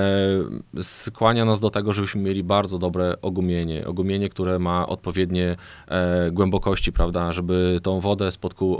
skłania 0.82 1.44
nas 1.44 1.60
do 1.60 1.70
tego, 1.70 1.92
żebyśmy 1.92 2.22
mieli 2.22 2.44
bardzo 2.44 2.78
dobre 2.78 3.14
ogumienie. 3.22 3.86
Ogumienie, 3.86 4.28
które 4.28 4.58
ma 4.58 4.86
odpowiednie 4.86 5.56
e, 5.88 6.30
głębokości, 6.30 6.92
prawda, 6.92 7.32
żeby 7.32 7.80
tą 7.82 8.00
wodę 8.00 8.30
spod 8.30 8.54
kół 8.54 8.76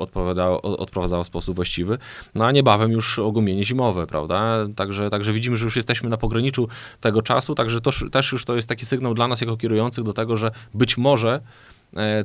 odprowadzało 0.62 1.24
w 1.24 1.26
sposób 1.26 1.56
właściwy. 1.56 1.98
No 2.34 2.46
a 2.46 2.52
niebawem 2.52 2.92
już 2.92 3.18
ogumienie 3.18 3.64
zimowe, 3.64 4.06
prawda? 4.06 4.56
Także, 4.76 5.10
także 5.10 5.32
widzimy, 5.32 5.56
że 5.56 5.64
już 5.64 5.76
jesteśmy 5.76 6.08
na 6.08 6.16
pograniczu 6.16 6.68
tego 7.00 7.22
czasu, 7.22 7.54
także 7.54 7.80
to 7.80 7.90
też 8.10 8.32
już 8.32 8.44
to 8.44 8.56
jest 8.56 8.68
taki 8.68 8.86
sygnał 8.86 9.14
dla 9.14 9.28
nas 9.28 9.40
jako 9.40 9.56
kierujących 9.56 10.04
do 10.04 10.12
tego, 10.12 10.36
że 10.36 10.50
być 10.74 10.98
może 10.98 11.40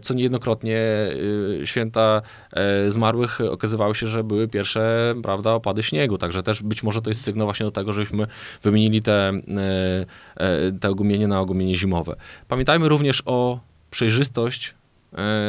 co 0.01 0.13
niejednokrotnie 0.13 0.77
y, 1.61 1.61
święta 1.65 2.21
e, 2.53 2.91
zmarłych 2.91 3.41
okazywało 3.41 3.93
się, 3.93 4.07
że 4.07 4.23
były 4.23 4.47
pierwsze, 4.47 5.13
prawda, 5.23 5.51
opady 5.51 5.83
śniegu, 5.83 6.17
także 6.17 6.43
też 6.43 6.63
być 6.63 6.83
może 6.83 7.01
to 7.01 7.09
jest 7.09 7.21
sygnał 7.21 7.47
właśnie 7.47 7.65
do 7.65 7.71
tego, 7.71 7.93
żebyśmy 7.93 8.27
wymienili 8.63 9.01
te, 9.01 9.29
e, 9.29 9.35
e, 10.35 10.71
te 10.71 10.89
ogumienie 10.89 11.27
na 11.27 11.39
ogumienie 11.39 11.75
zimowe. 11.75 12.15
Pamiętajmy 12.47 12.89
również 12.89 13.23
o 13.25 13.59
przejrzystość 13.91 14.69
e, 14.69 14.86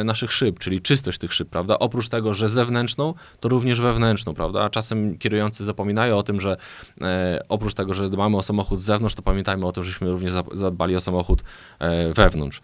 naszych 0.03 0.31
szyb, 0.31 0.59
czyli 0.59 0.81
czystość 0.81 1.17
tych 1.17 1.33
szyb, 1.33 1.49
prawda? 1.49 1.79
Oprócz 1.79 2.09
tego, 2.09 2.33
że 2.33 2.49
zewnętrzną, 2.49 3.13
to 3.39 3.49
również 3.49 3.81
wewnętrzną, 3.81 4.33
prawda? 4.33 4.61
A 4.63 4.69
czasem 4.69 5.17
kierujący 5.17 5.63
zapominają 5.63 6.17
o 6.17 6.23
tym, 6.23 6.41
że 6.41 6.57
e, 7.01 7.43
oprócz 7.49 7.73
tego, 7.73 7.93
że 7.93 8.09
dbamy 8.09 8.37
o 8.37 8.43
samochód 8.43 8.79
z 8.79 8.83
zewnątrz, 8.83 9.15
to 9.15 9.21
pamiętajmy 9.21 9.65
o 9.65 9.71
tym, 9.71 9.83
żeśmy 9.83 10.11
również 10.11 10.31
za- 10.31 10.43
zadbali 10.53 10.95
o 10.95 11.01
samochód 11.01 11.43
e, 11.79 12.13
wewnątrz. 12.13 12.61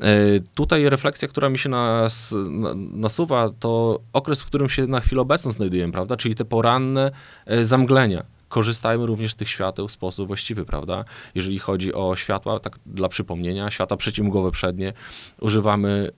E, 0.00 0.04
Tutaj 0.54 0.88
refleksja, 0.88 1.28
która 1.28 1.48
mi 1.48 1.58
się 1.58 1.68
nas, 1.68 2.34
na, 2.50 2.74
nasuwa, 2.74 3.50
to 3.60 4.00
okres, 4.12 4.42
w 4.42 4.46
którym 4.46 4.68
się 4.68 4.86
na 4.86 5.00
chwilę 5.00 5.20
obecną 5.22 5.50
znajdujemy, 5.50 5.92
prawda? 5.92 6.16
Czyli 6.16 6.34
te 6.34 6.44
poranne 6.44 7.10
e, 7.46 7.64
zamglenia. 7.64 8.22
Korzystajmy 8.48 9.06
również 9.06 9.32
z 9.32 9.36
tych 9.36 9.48
świateł 9.48 9.88
w 9.88 9.92
sposób 9.92 10.26
właściwy, 10.26 10.64
prawda? 10.64 11.04
Jeżeli 11.34 11.58
chodzi 11.58 11.94
o 11.94 12.16
światła, 12.16 12.60
tak 12.60 12.78
dla 12.86 13.08
przypomnienia, 13.08 13.70
światła 13.70 13.96
przeciwmgłowe 13.96 14.50
przednie 14.50 14.92
używamy 15.40 16.10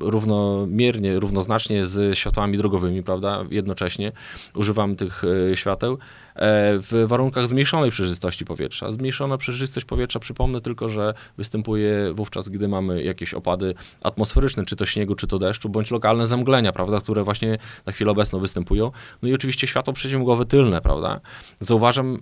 równomiernie, 0.00 1.20
równoznacznie 1.20 1.84
z 1.84 2.18
światłami 2.18 2.58
drogowymi, 2.58 3.02
prawda? 3.02 3.44
Jednocześnie 3.50 4.12
używamy 4.54 4.96
tych 4.96 5.24
y, 5.24 5.52
świateł 5.54 5.98
w 6.40 7.04
warunkach 7.06 7.48
zmniejszonej 7.48 7.90
przejrzystości 7.90 8.44
powietrza. 8.44 8.92
Zmniejszona 8.92 9.38
przejrzystość 9.38 9.86
powietrza, 9.86 10.20
przypomnę 10.20 10.60
tylko, 10.60 10.88
że 10.88 11.14
występuje 11.36 12.12
wówczas, 12.14 12.48
gdy 12.48 12.68
mamy 12.68 13.02
jakieś 13.02 13.34
opady 13.34 13.74
atmosferyczne, 14.02 14.64
czy 14.64 14.76
to 14.76 14.86
śniegu, 14.86 15.14
czy 15.14 15.26
to 15.26 15.38
deszczu, 15.38 15.68
bądź 15.68 15.90
lokalne 15.90 16.26
zamglenia, 16.26 16.72
prawda, 16.72 17.00
które 17.00 17.24
właśnie 17.24 17.58
na 17.86 17.92
chwilę 17.92 18.10
obecną 18.10 18.38
występują. 18.38 18.90
No 19.22 19.28
i 19.28 19.34
oczywiście 19.34 19.66
światło 19.66 19.92
przeciwmgłowe 19.92 20.44
tylne, 20.44 20.80
prawda. 20.80 21.20
Zauważam 21.60 22.14
e, 22.14 22.20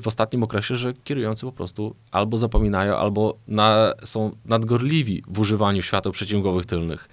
w 0.00 0.04
ostatnim 0.06 0.42
okresie, 0.42 0.76
że 0.76 0.94
kierujący 1.04 1.46
po 1.46 1.52
prostu 1.52 1.94
albo 2.10 2.38
zapominają, 2.38 2.96
albo 2.96 3.38
na, 3.48 3.92
są 4.04 4.36
nadgorliwi 4.44 5.22
w 5.28 5.40
używaniu 5.40 5.82
świateł 5.82 6.12
przeciwmgłowych 6.12 6.66
tylnych. 6.66 7.08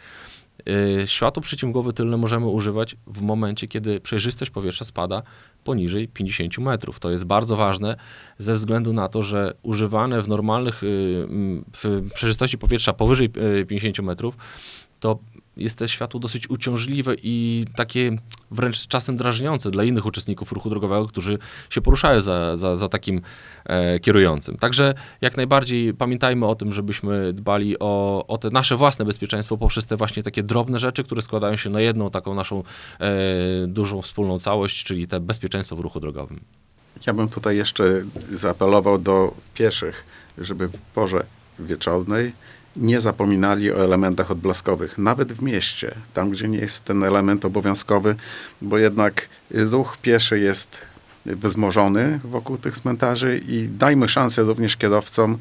Y, 0.70 1.08
Światło 1.08 1.42
przeciwmgłowe 1.42 1.94
tylne 1.94 2.18
możemy 2.18 2.46
używać 2.46 2.96
w 3.08 3.22
momencie, 3.22 3.68
kiedy 3.68 4.00
przejrzystość 4.00 4.52
powietrza 4.52 4.86
spada 4.86 5.24
poniżej 5.64 6.08
50 6.08 6.58
metrów. 6.58 7.00
To 7.00 7.12
jest 7.12 7.24
bardzo 7.24 7.56
ważne 7.56 7.96
ze 8.38 8.54
względu 8.54 8.94
na 8.94 9.08
to, 9.08 9.24
że 9.24 9.54
używane 9.64 10.22
w 10.22 10.28
normalnych, 10.28 10.84
y, 10.84 10.88
w 11.78 12.10
przejrzystości 12.14 12.58
powietrza 12.58 12.94
powyżej 12.94 13.30
y, 13.62 13.66
50 13.66 14.00
metrów, 14.00 14.38
to 15.00 15.20
jest 15.58 15.80
to 15.80 15.88
światło 15.88 16.20
dosyć 16.20 16.50
uciążliwe 16.50 17.16
i 17.24 17.66
takie 17.76 18.18
wręcz 18.54 18.88
czasem 18.88 19.18
drażniące 19.18 19.72
dla 19.72 19.84
innych 19.84 20.06
uczestników 20.06 20.52
ruchu 20.52 20.70
drogowego, 20.70 21.08
którzy 21.08 21.38
się 21.70 21.82
poruszają 21.82 22.22
za, 22.22 22.58
za, 22.58 22.76
za 22.76 22.90
takim 22.90 23.22
e, 23.66 24.00
kierującym. 24.00 24.58
Także 24.58 24.94
jak 25.22 25.38
najbardziej 25.38 25.94
pamiętajmy 25.94 26.48
o 26.48 26.56
tym, 26.56 26.74
żebyśmy 26.74 27.34
dbali 27.34 27.80
o, 27.80 28.26
o 28.28 28.38
te 28.38 28.50
nasze 28.50 28.78
własne 28.78 29.06
bezpieczeństwo 29.06 29.58
poprzez 29.58 29.88
te 29.88 29.98
właśnie 29.98 30.24
takie 30.24 30.44
drobne 30.44 30.80
rzeczy, 30.80 31.04
które 31.04 31.22
składają 31.22 31.56
się 31.56 31.70
na 31.70 31.82
jedną 31.82 32.10
taką 32.10 32.36
naszą 32.36 32.64
e, 33.00 33.12
dużą 33.68 34.02
wspólną 34.02 34.40
całość, 34.40 34.84
czyli 34.84 35.08
te 35.08 35.20
bezpieczeństwo 35.20 35.76
w 35.76 35.80
ruchu 35.80 36.00
drogowym. 36.00 36.40
Ja 37.08 37.14
bym 37.14 37.30
tutaj 37.30 37.58
jeszcze 37.58 38.04
zaapelował 38.32 38.98
do 38.98 39.34
pieszych, 39.54 40.06
żeby 40.38 40.68
w 40.68 40.82
porze 40.82 41.26
wieczornej 41.60 42.34
nie 42.76 43.00
zapominali 43.00 43.72
o 43.72 43.84
elementach 43.84 44.32
odblaskowych, 44.32 44.98
nawet 44.98 45.34
w 45.34 45.42
mieście, 45.42 45.96
tam 46.14 46.30
gdzie 46.30 46.48
nie 46.48 46.58
jest 46.58 46.84
ten 46.84 47.04
element 47.04 47.46
obowiązkowy, 47.46 48.16
bo 48.62 48.78
jednak 48.78 49.30
ruch 49.52 49.98
pieszy 50.02 50.40
jest 50.40 50.82
wzmożony 51.26 52.20
wokół 52.24 52.58
tych 52.58 52.78
cmentarzy 52.78 53.42
i 53.48 53.70
dajmy 53.70 54.10
szansę 54.10 54.42
również 54.42 54.78
kierowcom, 54.78 55.38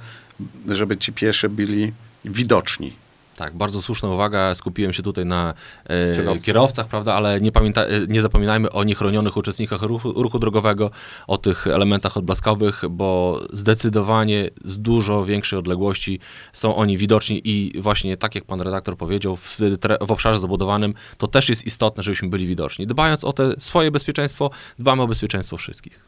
żeby 0.68 0.96
ci 0.96 1.12
piesze 1.12 1.48
byli 1.48 1.92
widoczni. 2.24 3.01
Tak, 3.36 3.56
bardzo 3.56 3.82
słuszna 3.82 4.08
uwaga. 4.08 4.54
Skupiłem 4.54 4.92
się 4.92 5.02
tutaj 5.02 5.26
na 5.26 5.54
e, 5.88 6.38
kierowcach, 6.38 6.86
prawda, 6.86 7.14
ale 7.14 7.40
nie, 7.40 7.52
pamięta, 7.52 7.84
e, 7.84 8.06
nie 8.08 8.22
zapominajmy 8.22 8.70
o 8.70 8.84
niechronionych 8.84 9.36
uczestnikach 9.36 9.82
ruchu, 9.82 10.12
ruchu 10.12 10.38
drogowego, 10.38 10.90
o 11.26 11.38
tych 11.38 11.66
elementach 11.66 12.16
odblaskowych, 12.16 12.82
bo 12.90 13.40
zdecydowanie 13.52 14.50
z 14.64 14.78
dużo 14.78 15.24
większej 15.24 15.58
odległości 15.58 16.20
są 16.52 16.76
oni 16.76 16.98
widoczni 16.98 17.40
i 17.44 17.80
właśnie 17.80 18.16
tak 18.16 18.34
jak 18.34 18.44
pan 18.44 18.60
redaktor 18.60 18.96
powiedział, 18.96 19.36
w, 19.36 19.58
w 20.00 20.10
obszarze 20.10 20.38
zabudowanym 20.38 20.94
to 21.18 21.26
też 21.26 21.48
jest 21.48 21.66
istotne, 21.66 22.02
żebyśmy 22.02 22.28
byli 22.28 22.46
widoczni. 22.46 22.86
Dbając 22.86 23.24
o 23.24 23.32
te 23.32 23.54
swoje 23.58 23.90
bezpieczeństwo, 23.90 24.50
dbamy 24.78 25.02
o 25.02 25.06
bezpieczeństwo 25.06 25.56
wszystkich. 25.56 26.00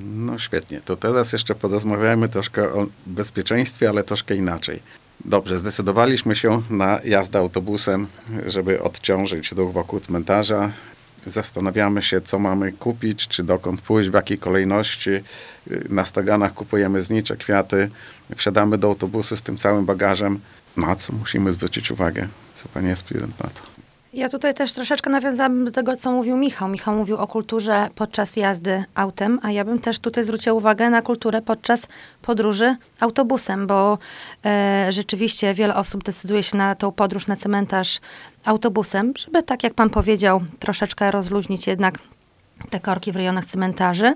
No 0.00 0.38
świetnie, 0.38 0.80
to 0.80 0.96
teraz 0.96 1.32
jeszcze 1.32 1.54
porozmawiajmy 1.54 2.28
troszkę 2.28 2.72
o 2.72 2.86
bezpieczeństwie, 3.06 3.88
ale 3.88 4.02
troszkę 4.02 4.36
inaczej. 4.36 4.82
Dobrze, 5.24 5.58
zdecydowaliśmy 5.58 6.36
się 6.36 6.62
na 6.70 7.00
jazdę 7.04 7.38
autobusem, 7.38 8.06
żeby 8.46 8.82
odciążyć 8.82 9.52
ruch 9.52 9.72
wokół 9.72 10.00
cmentarza. 10.00 10.72
Zastanawiamy 11.26 12.02
się, 12.02 12.20
co 12.20 12.38
mamy 12.38 12.72
kupić, 12.72 13.28
czy 13.28 13.42
dokąd 13.42 13.80
pójść, 13.80 14.10
w 14.10 14.14
jakiej 14.14 14.38
kolejności. 14.38 15.10
Na 15.88 16.04
staganach 16.04 16.54
kupujemy 16.54 17.02
znicze, 17.02 17.36
kwiaty, 17.36 17.90
wsiadamy 18.36 18.78
do 18.78 18.88
autobusu 18.88 19.36
z 19.36 19.42
tym 19.42 19.56
całym 19.56 19.86
bagażem. 19.86 20.40
Na 20.76 20.96
co 20.96 21.12
musimy 21.12 21.52
zwrócić 21.52 21.90
uwagę? 21.90 22.28
Co 22.54 22.68
pani 22.68 22.90
aspirant 22.90 23.40
na 23.44 23.50
to? 23.50 23.71
Ja 24.12 24.28
tutaj 24.28 24.54
też 24.54 24.72
troszeczkę 24.72 25.10
nawiązałabym 25.10 25.64
do 25.64 25.70
tego, 25.70 25.96
co 25.96 26.12
mówił 26.12 26.36
Michał. 26.36 26.68
Michał 26.68 26.96
mówił 26.96 27.16
o 27.16 27.26
kulturze 27.26 27.88
podczas 27.94 28.36
jazdy 28.36 28.84
autem, 28.94 29.38
a 29.42 29.50
ja 29.50 29.64
bym 29.64 29.78
też 29.78 29.98
tutaj 29.98 30.24
zwróciła 30.24 30.54
uwagę 30.56 30.90
na 30.90 31.02
kulturę 31.02 31.42
podczas 31.42 31.86
podróży 32.22 32.76
autobusem, 33.00 33.66
bo 33.66 33.98
e, 34.44 34.86
rzeczywiście 34.90 35.54
wiele 35.54 35.74
osób 35.74 36.04
decyduje 36.04 36.42
się 36.42 36.56
na 36.56 36.74
tą 36.74 36.92
podróż 36.92 37.26
na 37.26 37.36
cementarz 37.36 37.98
autobusem, 38.44 39.12
żeby 39.16 39.42
tak 39.42 39.62
jak 39.62 39.74
pan 39.74 39.90
powiedział, 39.90 40.40
troszeczkę 40.58 41.10
rozluźnić 41.10 41.66
jednak 41.66 41.98
te 42.70 42.80
korki 42.80 43.12
w 43.12 43.16
rejonach 43.16 43.44
cementarzy. 43.44 44.14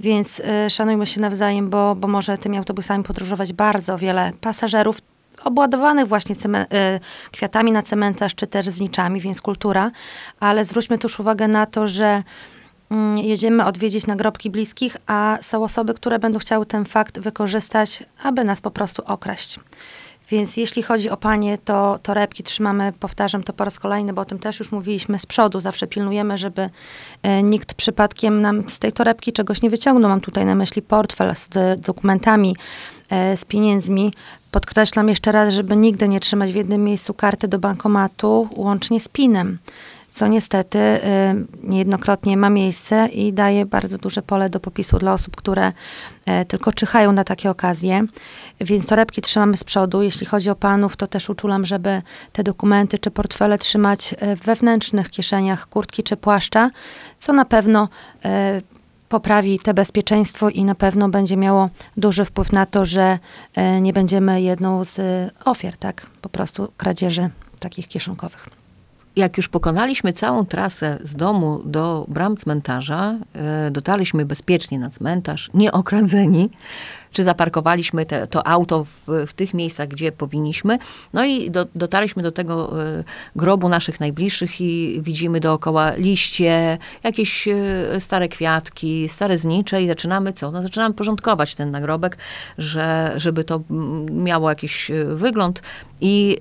Więc 0.00 0.40
y, 0.40 0.70
szanujmy 0.70 1.06
się 1.06 1.20
nawzajem, 1.20 1.70
bo, 1.70 1.94
bo 1.94 2.08
może 2.08 2.38
tymi 2.38 2.58
autobusami 2.58 3.04
podróżować 3.04 3.52
bardzo 3.52 3.98
wiele 3.98 4.32
pasażerów 4.40 5.00
obładowanych 5.44 6.06
właśnie 6.06 6.34
y, 6.34 7.28
kwiatami 7.30 7.72
na 7.72 7.82
cementarz, 7.82 8.34
czy 8.34 8.46
też 8.46 8.66
zniczami, 8.66 9.20
więc 9.20 9.40
kultura. 9.40 9.90
Ale 10.40 10.64
zwróćmy 10.64 10.98
też 10.98 11.20
uwagę 11.20 11.48
na 11.48 11.66
to, 11.66 11.86
że 11.86 12.22
mm, 12.90 13.18
jedziemy 13.18 13.64
odwiedzić 13.64 14.06
nagrobki 14.06 14.50
bliskich, 14.50 14.96
a 15.06 15.38
są 15.42 15.64
osoby, 15.64 15.94
które 15.94 16.18
będą 16.18 16.38
chciały 16.38 16.66
ten 16.66 16.84
fakt 16.84 17.18
wykorzystać, 17.18 18.04
aby 18.22 18.44
nas 18.44 18.60
po 18.60 18.70
prostu 18.70 19.02
okraść. 19.06 19.60
Więc 20.30 20.56
jeśli 20.56 20.82
chodzi 20.82 21.10
o 21.10 21.16
panie, 21.16 21.58
to 21.58 21.98
torebki 22.02 22.42
trzymamy, 22.42 22.92
powtarzam 23.00 23.42
to 23.42 23.52
po 23.52 23.64
raz 23.64 23.78
kolejny, 23.78 24.12
bo 24.12 24.22
o 24.22 24.24
tym 24.24 24.38
też 24.38 24.58
już 24.58 24.72
mówiliśmy 24.72 25.18
z 25.18 25.26
przodu. 25.26 25.60
Zawsze 25.60 25.86
pilnujemy, 25.86 26.38
żeby 26.38 26.70
e, 27.22 27.42
nikt 27.42 27.74
przypadkiem 27.74 28.40
nam 28.40 28.70
z 28.70 28.78
tej 28.78 28.92
torebki 28.92 29.32
czegoś 29.32 29.62
nie 29.62 29.70
wyciągnął. 29.70 30.10
Mam 30.10 30.20
tutaj 30.20 30.44
na 30.44 30.54
myśli 30.54 30.82
portfel 30.82 31.34
z 31.34 31.80
dokumentami, 31.80 32.56
e, 33.10 33.36
z 33.36 33.44
pieniędzmi. 33.44 34.12
Podkreślam 34.50 35.08
jeszcze 35.08 35.32
raz, 35.32 35.54
żeby 35.54 35.76
nigdy 35.76 36.08
nie 36.08 36.20
trzymać 36.20 36.52
w 36.52 36.56
jednym 36.56 36.84
miejscu 36.84 37.14
karty 37.14 37.48
do 37.48 37.58
bankomatu, 37.58 38.48
łącznie 38.56 39.00
z 39.00 39.08
PIN-em. 39.08 39.58
Co 40.14 40.26
niestety 40.26 40.78
y, 40.78 41.00
niejednokrotnie 41.62 42.36
ma 42.36 42.50
miejsce 42.50 43.08
i 43.12 43.32
daje 43.32 43.66
bardzo 43.66 43.98
duże 43.98 44.22
pole 44.22 44.50
do 44.50 44.60
popisu 44.60 44.98
dla 44.98 45.12
osób, 45.12 45.36
które 45.36 45.72
e, 46.26 46.44
tylko 46.44 46.72
czyhają 46.72 47.12
na 47.12 47.24
takie 47.24 47.50
okazje. 47.50 48.04
Więc 48.60 48.86
torebki 48.86 49.22
trzymamy 49.22 49.56
z 49.56 49.64
przodu. 49.64 50.02
Jeśli 50.02 50.26
chodzi 50.26 50.50
o 50.50 50.54
panów, 50.54 50.96
to 50.96 51.06
też 51.06 51.30
uczulam, 51.30 51.66
żeby 51.66 52.02
te 52.32 52.42
dokumenty 52.42 52.98
czy 52.98 53.10
portfele 53.10 53.58
trzymać 53.58 54.14
e, 54.18 54.36
w 54.36 54.40
wewnętrznych 54.40 55.10
kieszeniach 55.10 55.68
kurtki 55.68 56.02
czy 56.02 56.16
płaszcza, 56.16 56.70
co 57.18 57.32
na 57.32 57.44
pewno 57.44 57.88
e, 58.24 58.60
poprawi 59.08 59.58
te 59.58 59.74
bezpieczeństwo 59.74 60.50
i 60.50 60.64
na 60.64 60.74
pewno 60.74 61.08
będzie 61.08 61.36
miało 61.36 61.68
duży 61.96 62.24
wpływ 62.24 62.52
na 62.52 62.66
to, 62.66 62.84
że 62.84 63.18
nie 63.80 63.92
będziemy 63.92 64.42
jedną 64.42 64.84
z 64.84 65.00
ofiar, 65.44 65.76
tak, 65.76 66.06
po 66.22 66.28
prostu 66.28 66.68
kradzieży 66.76 67.30
takich 67.60 67.88
kieszonkowych. 67.88 68.63
Jak 69.16 69.36
już 69.36 69.48
pokonaliśmy 69.48 70.12
całą 70.12 70.46
trasę 70.46 70.98
z 71.02 71.14
domu 71.14 71.62
do 71.64 72.06
bram 72.08 72.36
cmentarza, 72.36 73.18
e, 73.34 73.70
dotarliśmy 73.70 74.24
bezpiecznie 74.24 74.78
na 74.78 74.90
cmentarz, 74.90 75.50
nieokradzeni, 75.54 76.50
czy 77.12 77.24
zaparkowaliśmy 77.24 78.06
te, 78.06 78.26
to 78.26 78.46
auto 78.46 78.84
w, 78.84 79.06
w 79.26 79.32
tych 79.32 79.54
miejscach, 79.54 79.88
gdzie 79.88 80.12
powinniśmy. 80.12 80.78
No 81.12 81.24
i 81.24 81.50
do, 81.50 81.66
dotarliśmy 81.74 82.22
do 82.22 82.32
tego 82.32 82.82
e, 82.84 83.04
grobu 83.36 83.68
naszych 83.68 84.00
najbliższych 84.00 84.60
i 84.60 85.00
widzimy 85.02 85.40
dookoła 85.40 85.94
liście, 85.94 86.78
jakieś 87.02 87.48
e, 87.48 87.54
stare 88.00 88.28
kwiatki, 88.28 89.08
stare 89.08 89.38
znicze 89.38 89.82
i 89.82 89.86
zaczynamy 89.86 90.32
co? 90.32 90.50
No 90.50 90.62
zaczynamy 90.62 90.94
porządkować 90.94 91.54
ten 91.54 91.70
nagrobek, 91.70 92.18
że, 92.58 93.12
żeby 93.16 93.44
to 93.44 93.60
miało 94.10 94.48
jakiś 94.48 94.90
wygląd 95.06 95.62
i 96.00 96.38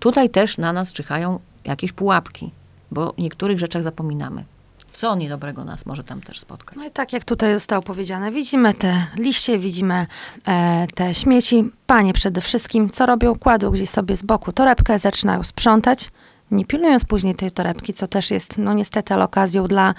tutaj 0.00 0.30
też 0.30 0.58
na 0.58 0.72
nas 0.72 0.92
czyhają 0.92 1.38
jakieś 1.64 1.92
pułapki, 1.92 2.50
bo 2.90 3.14
o 3.14 3.14
niektórych 3.18 3.58
rzeczach 3.58 3.82
zapominamy. 3.82 4.44
Co 4.92 5.14
niedobrego 5.14 5.64
nas 5.64 5.86
może 5.86 6.04
tam 6.04 6.20
też 6.20 6.40
spotkać? 6.40 6.78
No 6.78 6.86
i 6.86 6.90
tak 6.90 7.12
jak 7.12 7.24
tutaj 7.24 7.54
zostało 7.54 7.82
powiedziane, 7.82 8.32
widzimy 8.32 8.74
te 8.74 9.06
liście, 9.16 9.58
widzimy 9.58 10.06
e, 10.48 10.86
te 10.94 11.14
śmieci. 11.14 11.70
Panie 11.86 12.12
przede 12.12 12.40
wszystkim, 12.40 12.90
co 12.90 13.06
robią? 13.06 13.34
Kładą 13.34 13.70
gdzieś 13.70 13.90
sobie 13.90 14.16
z 14.16 14.22
boku 14.22 14.52
torebkę, 14.52 14.98
zaczynają 14.98 15.44
sprzątać, 15.44 16.10
nie 16.52 16.64
pilnując 16.64 17.04
później 17.04 17.34
tej 17.34 17.50
torebki, 17.50 17.92
co 17.92 18.06
też 18.06 18.30
jest, 18.30 18.58
no 18.58 18.74
niestety, 18.74 19.14
okazją 19.14 19.66
dla, 19.66 19.94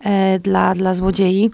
e, 0.00 0.38
dla, 0.38 0.74
dla 0.74 0.94
złodziei. 0.94 1.50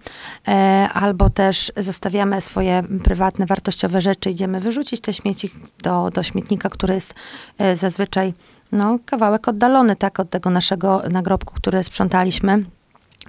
E, 0.49 0.88
albo 0.93 1.31
też 1.31 1.73
zostawiamy 1.76 2.40
swoje 2.40 2.83
prywatne, 3.05 3.47
wartościowe 3.47 4.00
rzeczy, 4.00 4.31
idziemy 4.31 4.61
wyrzucić 4.61 5.00
te 5.00 5.12
śmieci 5.12 5.50
do, 5.83 6.11
do 6.11 6.23
śmietnika, 6.23 6.69
który 6.69 6.95
jest 6.95 7.14
e, 7.59 7.76
zazwyczaj 7.76 8.35
no, 8.73 8.99
kawałek 9.07 9.49
oddalony 9.49 9.97
tak, 9.97 10.21
od 10.21 10.31
tego 10.31 10.50
naszego 10.50 11.03
nagrobku, 11.11 11.55
który 11.55 11.85
sprzątaliśmy. 11.85 12.65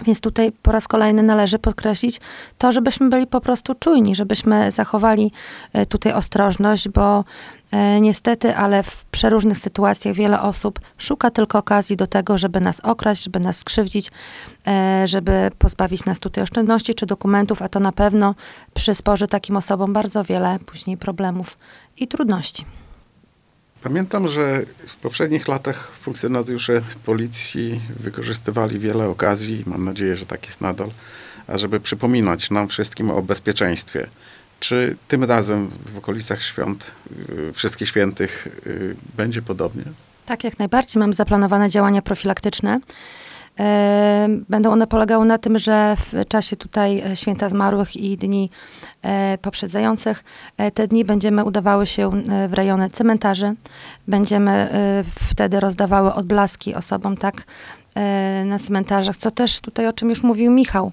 Więc 0.05 0.21
tutaj 0.21 0.51
po 0.61 0.71
raz 0.71 0.87
kolejny 0.87 1.23
należy 1.23 1.59
podkreślić 1.59 2.21
to, 2.57 2.71
żebyśmy 2.71 3.09
byli 3.09 3.27
po 3.27 3.41
prostu 3.41 3.75
czujni, 3.75 4.15
żebyśmy 4.15 4.71
zachowali 4.71 5.31
e, 5.73 5.85
tutaj 5.85 6.13
ostrożność, 6.13 6.89
bo 6.89 7.23
e, 7.71 8.01
niestety, 8.01 8.55
ale 8.55 8.83
w 8.83 9.05
przeróżnych 9.05 9.57
sytuacjach 9.57 10.15
wiele 10.15 10.41
osób 10.41 10.79
szuka 10.97 11.31
tylko 11.31 11.57
okazji 11.57 11.97
do 11.97 12.07
tego, 12.07 12.37
żeby 12.37 12.61
nas 12.61 12.79
okraść, 12.79 13.23
żeby 13.23 13.39
nas 13.39 13.57
skrzywdzić, 13.57 14.11
e, 14.67 15.07
żeby 15.07 15.51
pozbawić 15.57 16.05
nas 16.05 16.19
tutaj 16.19 16.43
oszczędności 16.43 16.93
czy 16.95 17.05
dokumentów, 17.05 17.61
a 17.61 17.69
to 17.69 17.79
na 17.79 17.91
pewno 17.91 18.35
przysporzy 18.73 19.27
takim 19.27 19.57
osobom 19.57 19.93
bardzo 19.93 20.23
wiele 20.23 20.59
później 20.65 20.97
problemów 20.97 21.57
i 21.97 22.07
trudności. 22.07 22.65
Pamiętam, 23.83 24.27
że 24.27 24.61
w 24.87 24.95
poprzednich 24.95 25.47
latach 25.47 25.91
funkcjonariusze 25.91 26.81
policji 27.05 27.81
wykorzystywali 27.99 28.79
wiele 28.79 29.07
okazji, 29.07 29.63
mam 29.67 29.85
nadzieję, 29.85 30.15
że 30.15 30.25
tak 30.25 30.45
jest 30.45 30.61
nadal, 30.61 30.89
ażeby 31.47 31.79
przypominać 31.79 32.49
nam 32.49 32.67
wszystkim 32.67 33.11
o 33.11 33.21
bezpieczeństwie. 33.21 34.07
Czy 34.59 34.95
tym 35.07 35.23
razem 35.23 35.71
w 35.93 35.97
okolicach 35.97 36.41
świąt, 36.41 36.91
y, 37.49 37.53
Wszystkich 37.53 37.87
Świętych, 37.87 38.47
y, 38.67 38.95
będzie 39.17 39.41
podobnie? 39.41 39.83
Tak, 40.25 40.43
jak 40.43 40.59
najbardziej. 40.59 40.99
Mam 40.99 41.13
zaplanowane 41.13 41.69
działania 41.69 42.01
profilaktyczne. 42.01 42.79
Będą 44.49 44.71
one 44.71 44.87
polegały 44.87 45.25
na 45.25 45.37
tym, 45.37 45.59
że 45.59 45.95
w 45.95 46.25
czasie 46.27 46.55
tutaj 46.55 46.99
e, 46.99 47.15
święta 47.15 47.49
zmarłych 47.49 47.95
i 47.95 48.17
dni 48.17 48.49
e, 49.01 49.37
poprzedzających 49.37 50.23
e, 50.57 50.71
te 50.71 50.87
dni 50.87 51.05
będziemy 51.05 51.43
udawały 51.43 51.85
się 51.85 52.09
w 52.49 52.53
rejony 52.53 52.89
cementarzy. 52.89 53.55
Będziemy 54.07 54.69
wtedy 55.29 55.59
rozdawały 55.59 56.13
odblaski 56.13 56.75
osobom, 56.75 57.17
tak, 57.17 57.43
na 58.45 58.59
cmentarzach, 58.59 59.17
co 59.17 59.31
też 59.31 59.59
tutaj, 59.59 59.87
o 59.87 59.93
czym 59.93 60.09
już 60.09 60.23
mówił 60.23 60.51
Michał, 60.51 60.91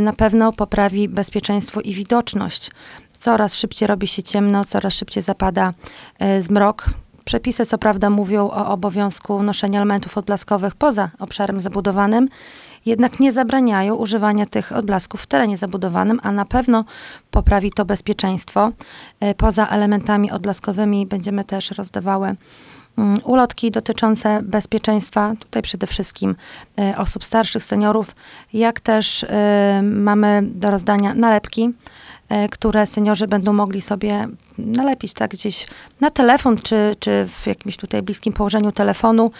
na 0.00 0.12
pewno 0.12 0.52
poprawi 0.52 1.08
bezpieczeństwo 1.08 1.80
i 1.80 1.92
widoczność. 1.94 2.70
Coraz 3.18 3.56
szybciej 3.56 3.88
robi 3.88 4.06
się 4.06 4.22
ciemno, 4.22 4.64
coraz 4.64 4.94
szybciej 4.94 5.22
zapada 5.22 5.72
zmrok. 6.40 6.86
Przepisy, 7.28 7.66
co 7.66 7.78
prawda, 7.78 8.10
mówią 8.10 8.50
o 8.50 8.66
obowiązku 8.66 9.42
noszenia 9.42 9.78
elementów 9.78 10.18
odblaskowych 10.18 10.74
poza 10.74 11.10
obszarem 11.18 11.60
zabudowanym, 11.60 12.28
jednak 12.86 13.20
nie 13.20 13.32
zabraniają 13.32 13.94
używania 13.94 14.46
tych 14.46 14.72
odblasków 14.72 15.22
w 15.22 15.26
terenie 15.26 15.58
zabudowanym, 15.58 16.20
a 16.22 16.32
na 16.32 16.44
pewno 16.44 16.84
poprawi 17.30 17.70
to 17.72 17.84
bezpieczeństwo. 17.84 18.70
E, 19.20 19.34
Poza 19.34 19.68
elementami 19.68 20.30
odblaskowymi 20.30 21.06
będziemy 21.06 21.44
też 21.44 21.70
rozdawały 21.70 22.36
ulotki 23.24 23.70
dotyczące 23.70 24.40
bezpieczeństwa, 24.42 25.34
tutaj 25.40 25.62
przede 25.62 25.86
wszystkim 25.86 26.36
e, 26.78 26.94
osób 26.98 27.24
starszych, 27.24 27.64
seniorów, 27.64 28.14
jak 28.52 28.80
też 28.80 29.24
e, 29.24 29.80
mamy 29.82 30.42
do 30.42 30.70
rozdania 30.70 31.14
nalepki, 31.14 31.70
e, 32.28 32.48
które 32.48 32.86
seniorzy 32.86 33.26
będą 33.26 33.52
mogli 33.52 33.80
sobie 33.80 34.28
nalepić 34.58 35.12
tak 35.12 35.30
gdzieś 35.30 35.66
na 36.00 36.10
telefon, 36.10 36.56
czy, 36.56 36.96
czy 36.98 37.26
w 37.28 37.46
jakimś 37.46 37.76
tutaj 37.76 38.02
bliskim 38.02 38.32
położeniu 38.32 38.72
telefonu, 38.72 39.30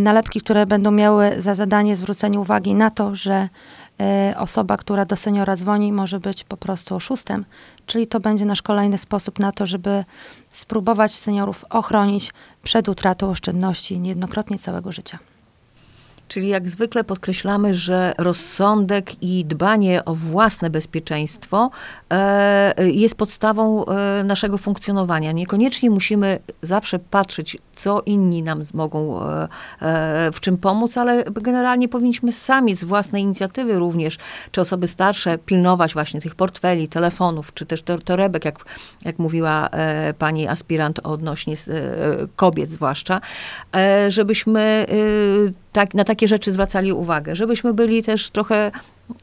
nalepki, 0.00 0.40
które 0.40 0.66
będą 0.66 0.90
miały 0.90 1.34
za 1.38 1.54
zadanie 1.54 1.96
zwrócenie 1.96 2.40
uwagi 2.40 2.74
na 2.74 2.90
to, 2.90 3.16
że 3.16 3.48
osoba, 4.36 4.76
która 4.76 5.04
do 5.04 5.16
seniora 5.16 5.56
dzwoni, 5.56 5.92
może 5.92 6.20
być 6.20 6.44
po 6.44 6.56
prostu 6.56 6.94
oszustem. 6.94 7.44
Czyli 7.86 8.06
to 8.06 8.20
będzie 8.20 8.44
nasz 8.44 8.62
kolejny 8.62 8.98
sposób 8.98 9.38
na 9.38 9.52
to, 9.52 9.66
żeby 9.66 10.04
spróbować 10.48 11.14
seniorów 11.14 11.64
ochronić 11.70 12.30
przed 12.62 12.88
utratą 12.88 13.30
oszczędności 13.30 13.98
niejednokrotnie 13.98 14.58
całego 14.58 14.92
życia. 14.92 15.18
Czyli 16.32 16.48
jak 16.48 16.68
zwykle 16.68 17.04
podkreślamy, 17.04 17.74
że 17.74 18.14
rozsądek 18.18 19.22
i 19.22 19.44
dbanie 19.44 20.04
o 20.04 20.14
własne 20.14 20.70
bezpieczeństwo 20.70 21.70
e, 22.10 22.74
jest 22.90 23.14
podstawą 23.14 23.84
e, 23.84 24.24
naszego 24.24 24.58
funkcjonowania. 24.58 25.32
Niekoniecznie 25.32 25.90
musimy 25.90 26.38
zawsze 26.62 26.98
patrzeć, 26.98 27.58
co 27.74 28.02
inni 28.06 28.42
nam 28.42 28.60
mogą 28.74 29.22
e, 29.22 29.48
e, 29.80 30.30
w 30.32 30.40
czym 30.40 30.58
pomóc, 30.58 30.96
ale 30.96 31.24
generalnie 31.24 31.88
powinniśmy 31.88 32.32
sami 32.32 32.74
z 32.74 32.84
własnej 32.84 33.22
inicjatywy 33.22 33.78
również, 33.78 34.18
czy 34.50 34.60
osoby 34.60 34.88
starsze, 34.88 35.38
pilnować 35.38 35.94
właśnie 35.94 36.20
tych 36.20 36.34
portfeli, 36.34 36.88
telefonów, 36.88 37.54
czy 37.54 37.66
też 37.66 37.82
tor- 37.82 38.02
torebek, 38.04 38.44
jak, 38.44 38.64
jak 39.04 39.18
mówiła 39.18 39.68
e, 39.68 40.14
pani 40.14 40.48
aspirant 40.48 41.00
odnośnie 41.04 41.56
kobiet 42.36 42.70
zwłaszcza, 42.70 43.20
żebyśmy 44.08 44.60
e, 44.60 44.94
tak, 45.72 45.94
na 45.94 46.04
takie 46.04 46.28
rzeczy 46.28 46.52
zwracali 46.52 46.92
uwagę, 46.92 47.36
żebyśmy 47.36 47.74
byli 47.74 48.02
też 48.02 48.30
trochę 48.30 48.70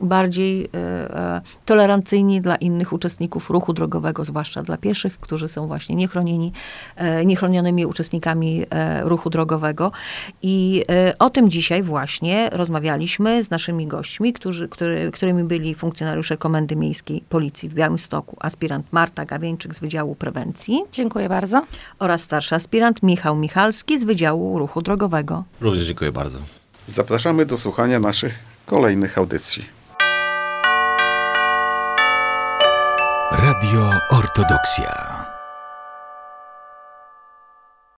bardziej 0.01 0.65
e, 0.65 0.77
e, 0.77 1.41
tolerancyjni 1.65 2.41
dla 2.41 2.55
innych 2.55 2.93
uczestników 2.93 3.49
ruchu 3.49 3.73
drogowego, 3.73 4.25
zwłaszcza 4.25 4.63
dla 4.63 4.77
pieszych, 4.77 5.19
którzy 5.19 5.47
są 5.47 5.67
właśnie 5.67 5.95
niechronieni, 5.95 6.51
e, 6.95 7.25
niechronionymi 7.25 7.85
uczestnikami 7.85 8.65
e, 8.69 9.01
ruchu 9.03 9.29
drogowego. 9.29 9.91
I 10.41 10.83
e, 10.89 11.17
o 11.19 11.29
tym 11.29 11.49
dzisiaj 11.49 11.83
właśnie 11.83 12.49
rozmawialiśmy 12.51 13.43
z 13.43 13.49
naszymi 13.49 13.87
gośćmi, 13.87 14.33
którzy, 14.33 14.69
który, 14.69 15.11
którymi 15.11 15.43
byli 15.43 15.75
funkcjonariusze 15.75 16.37
Komendy 16.37 16.75
Miejskiej 16.75 17.23
Policji 17.29 17.69
w 17.69 17.73
Białymstoku, 17.73 18.37
aspirant 18.39 18.85
Marta 18.91 19.25
Gawieńczyk 19.25 19.75
z 19.75 19.79
Wydziału 19.79 20.15
Prewencji 20.15 20.83
Dziękuję 20.91 21.29
bardzo. 21.29 21.65
oraz 21.99 22.21
starszy 22.21 22.55
aspirant 22.55 23.03
Michał 23.03 23.35
Michalski 23.35 23.99
z 23.99 24.03
Wydziału 24.03 24.59
Ruchu 24.59 24.81
Drogowego. 24.81 25.43
Również 25.61 25.87
dziękuję 25.87 26.11
bardzo. 26.11 26.37
Zapraszamy 26.87 27.45
do 27.45 27.57
słuchania 27.57 27.99
naszych 27.99 28.33
kolejnych 28.65 29.17
audycji. 29.17 29.78
Radio 33.31 33.93
Ortodoksja. 34.09 35.18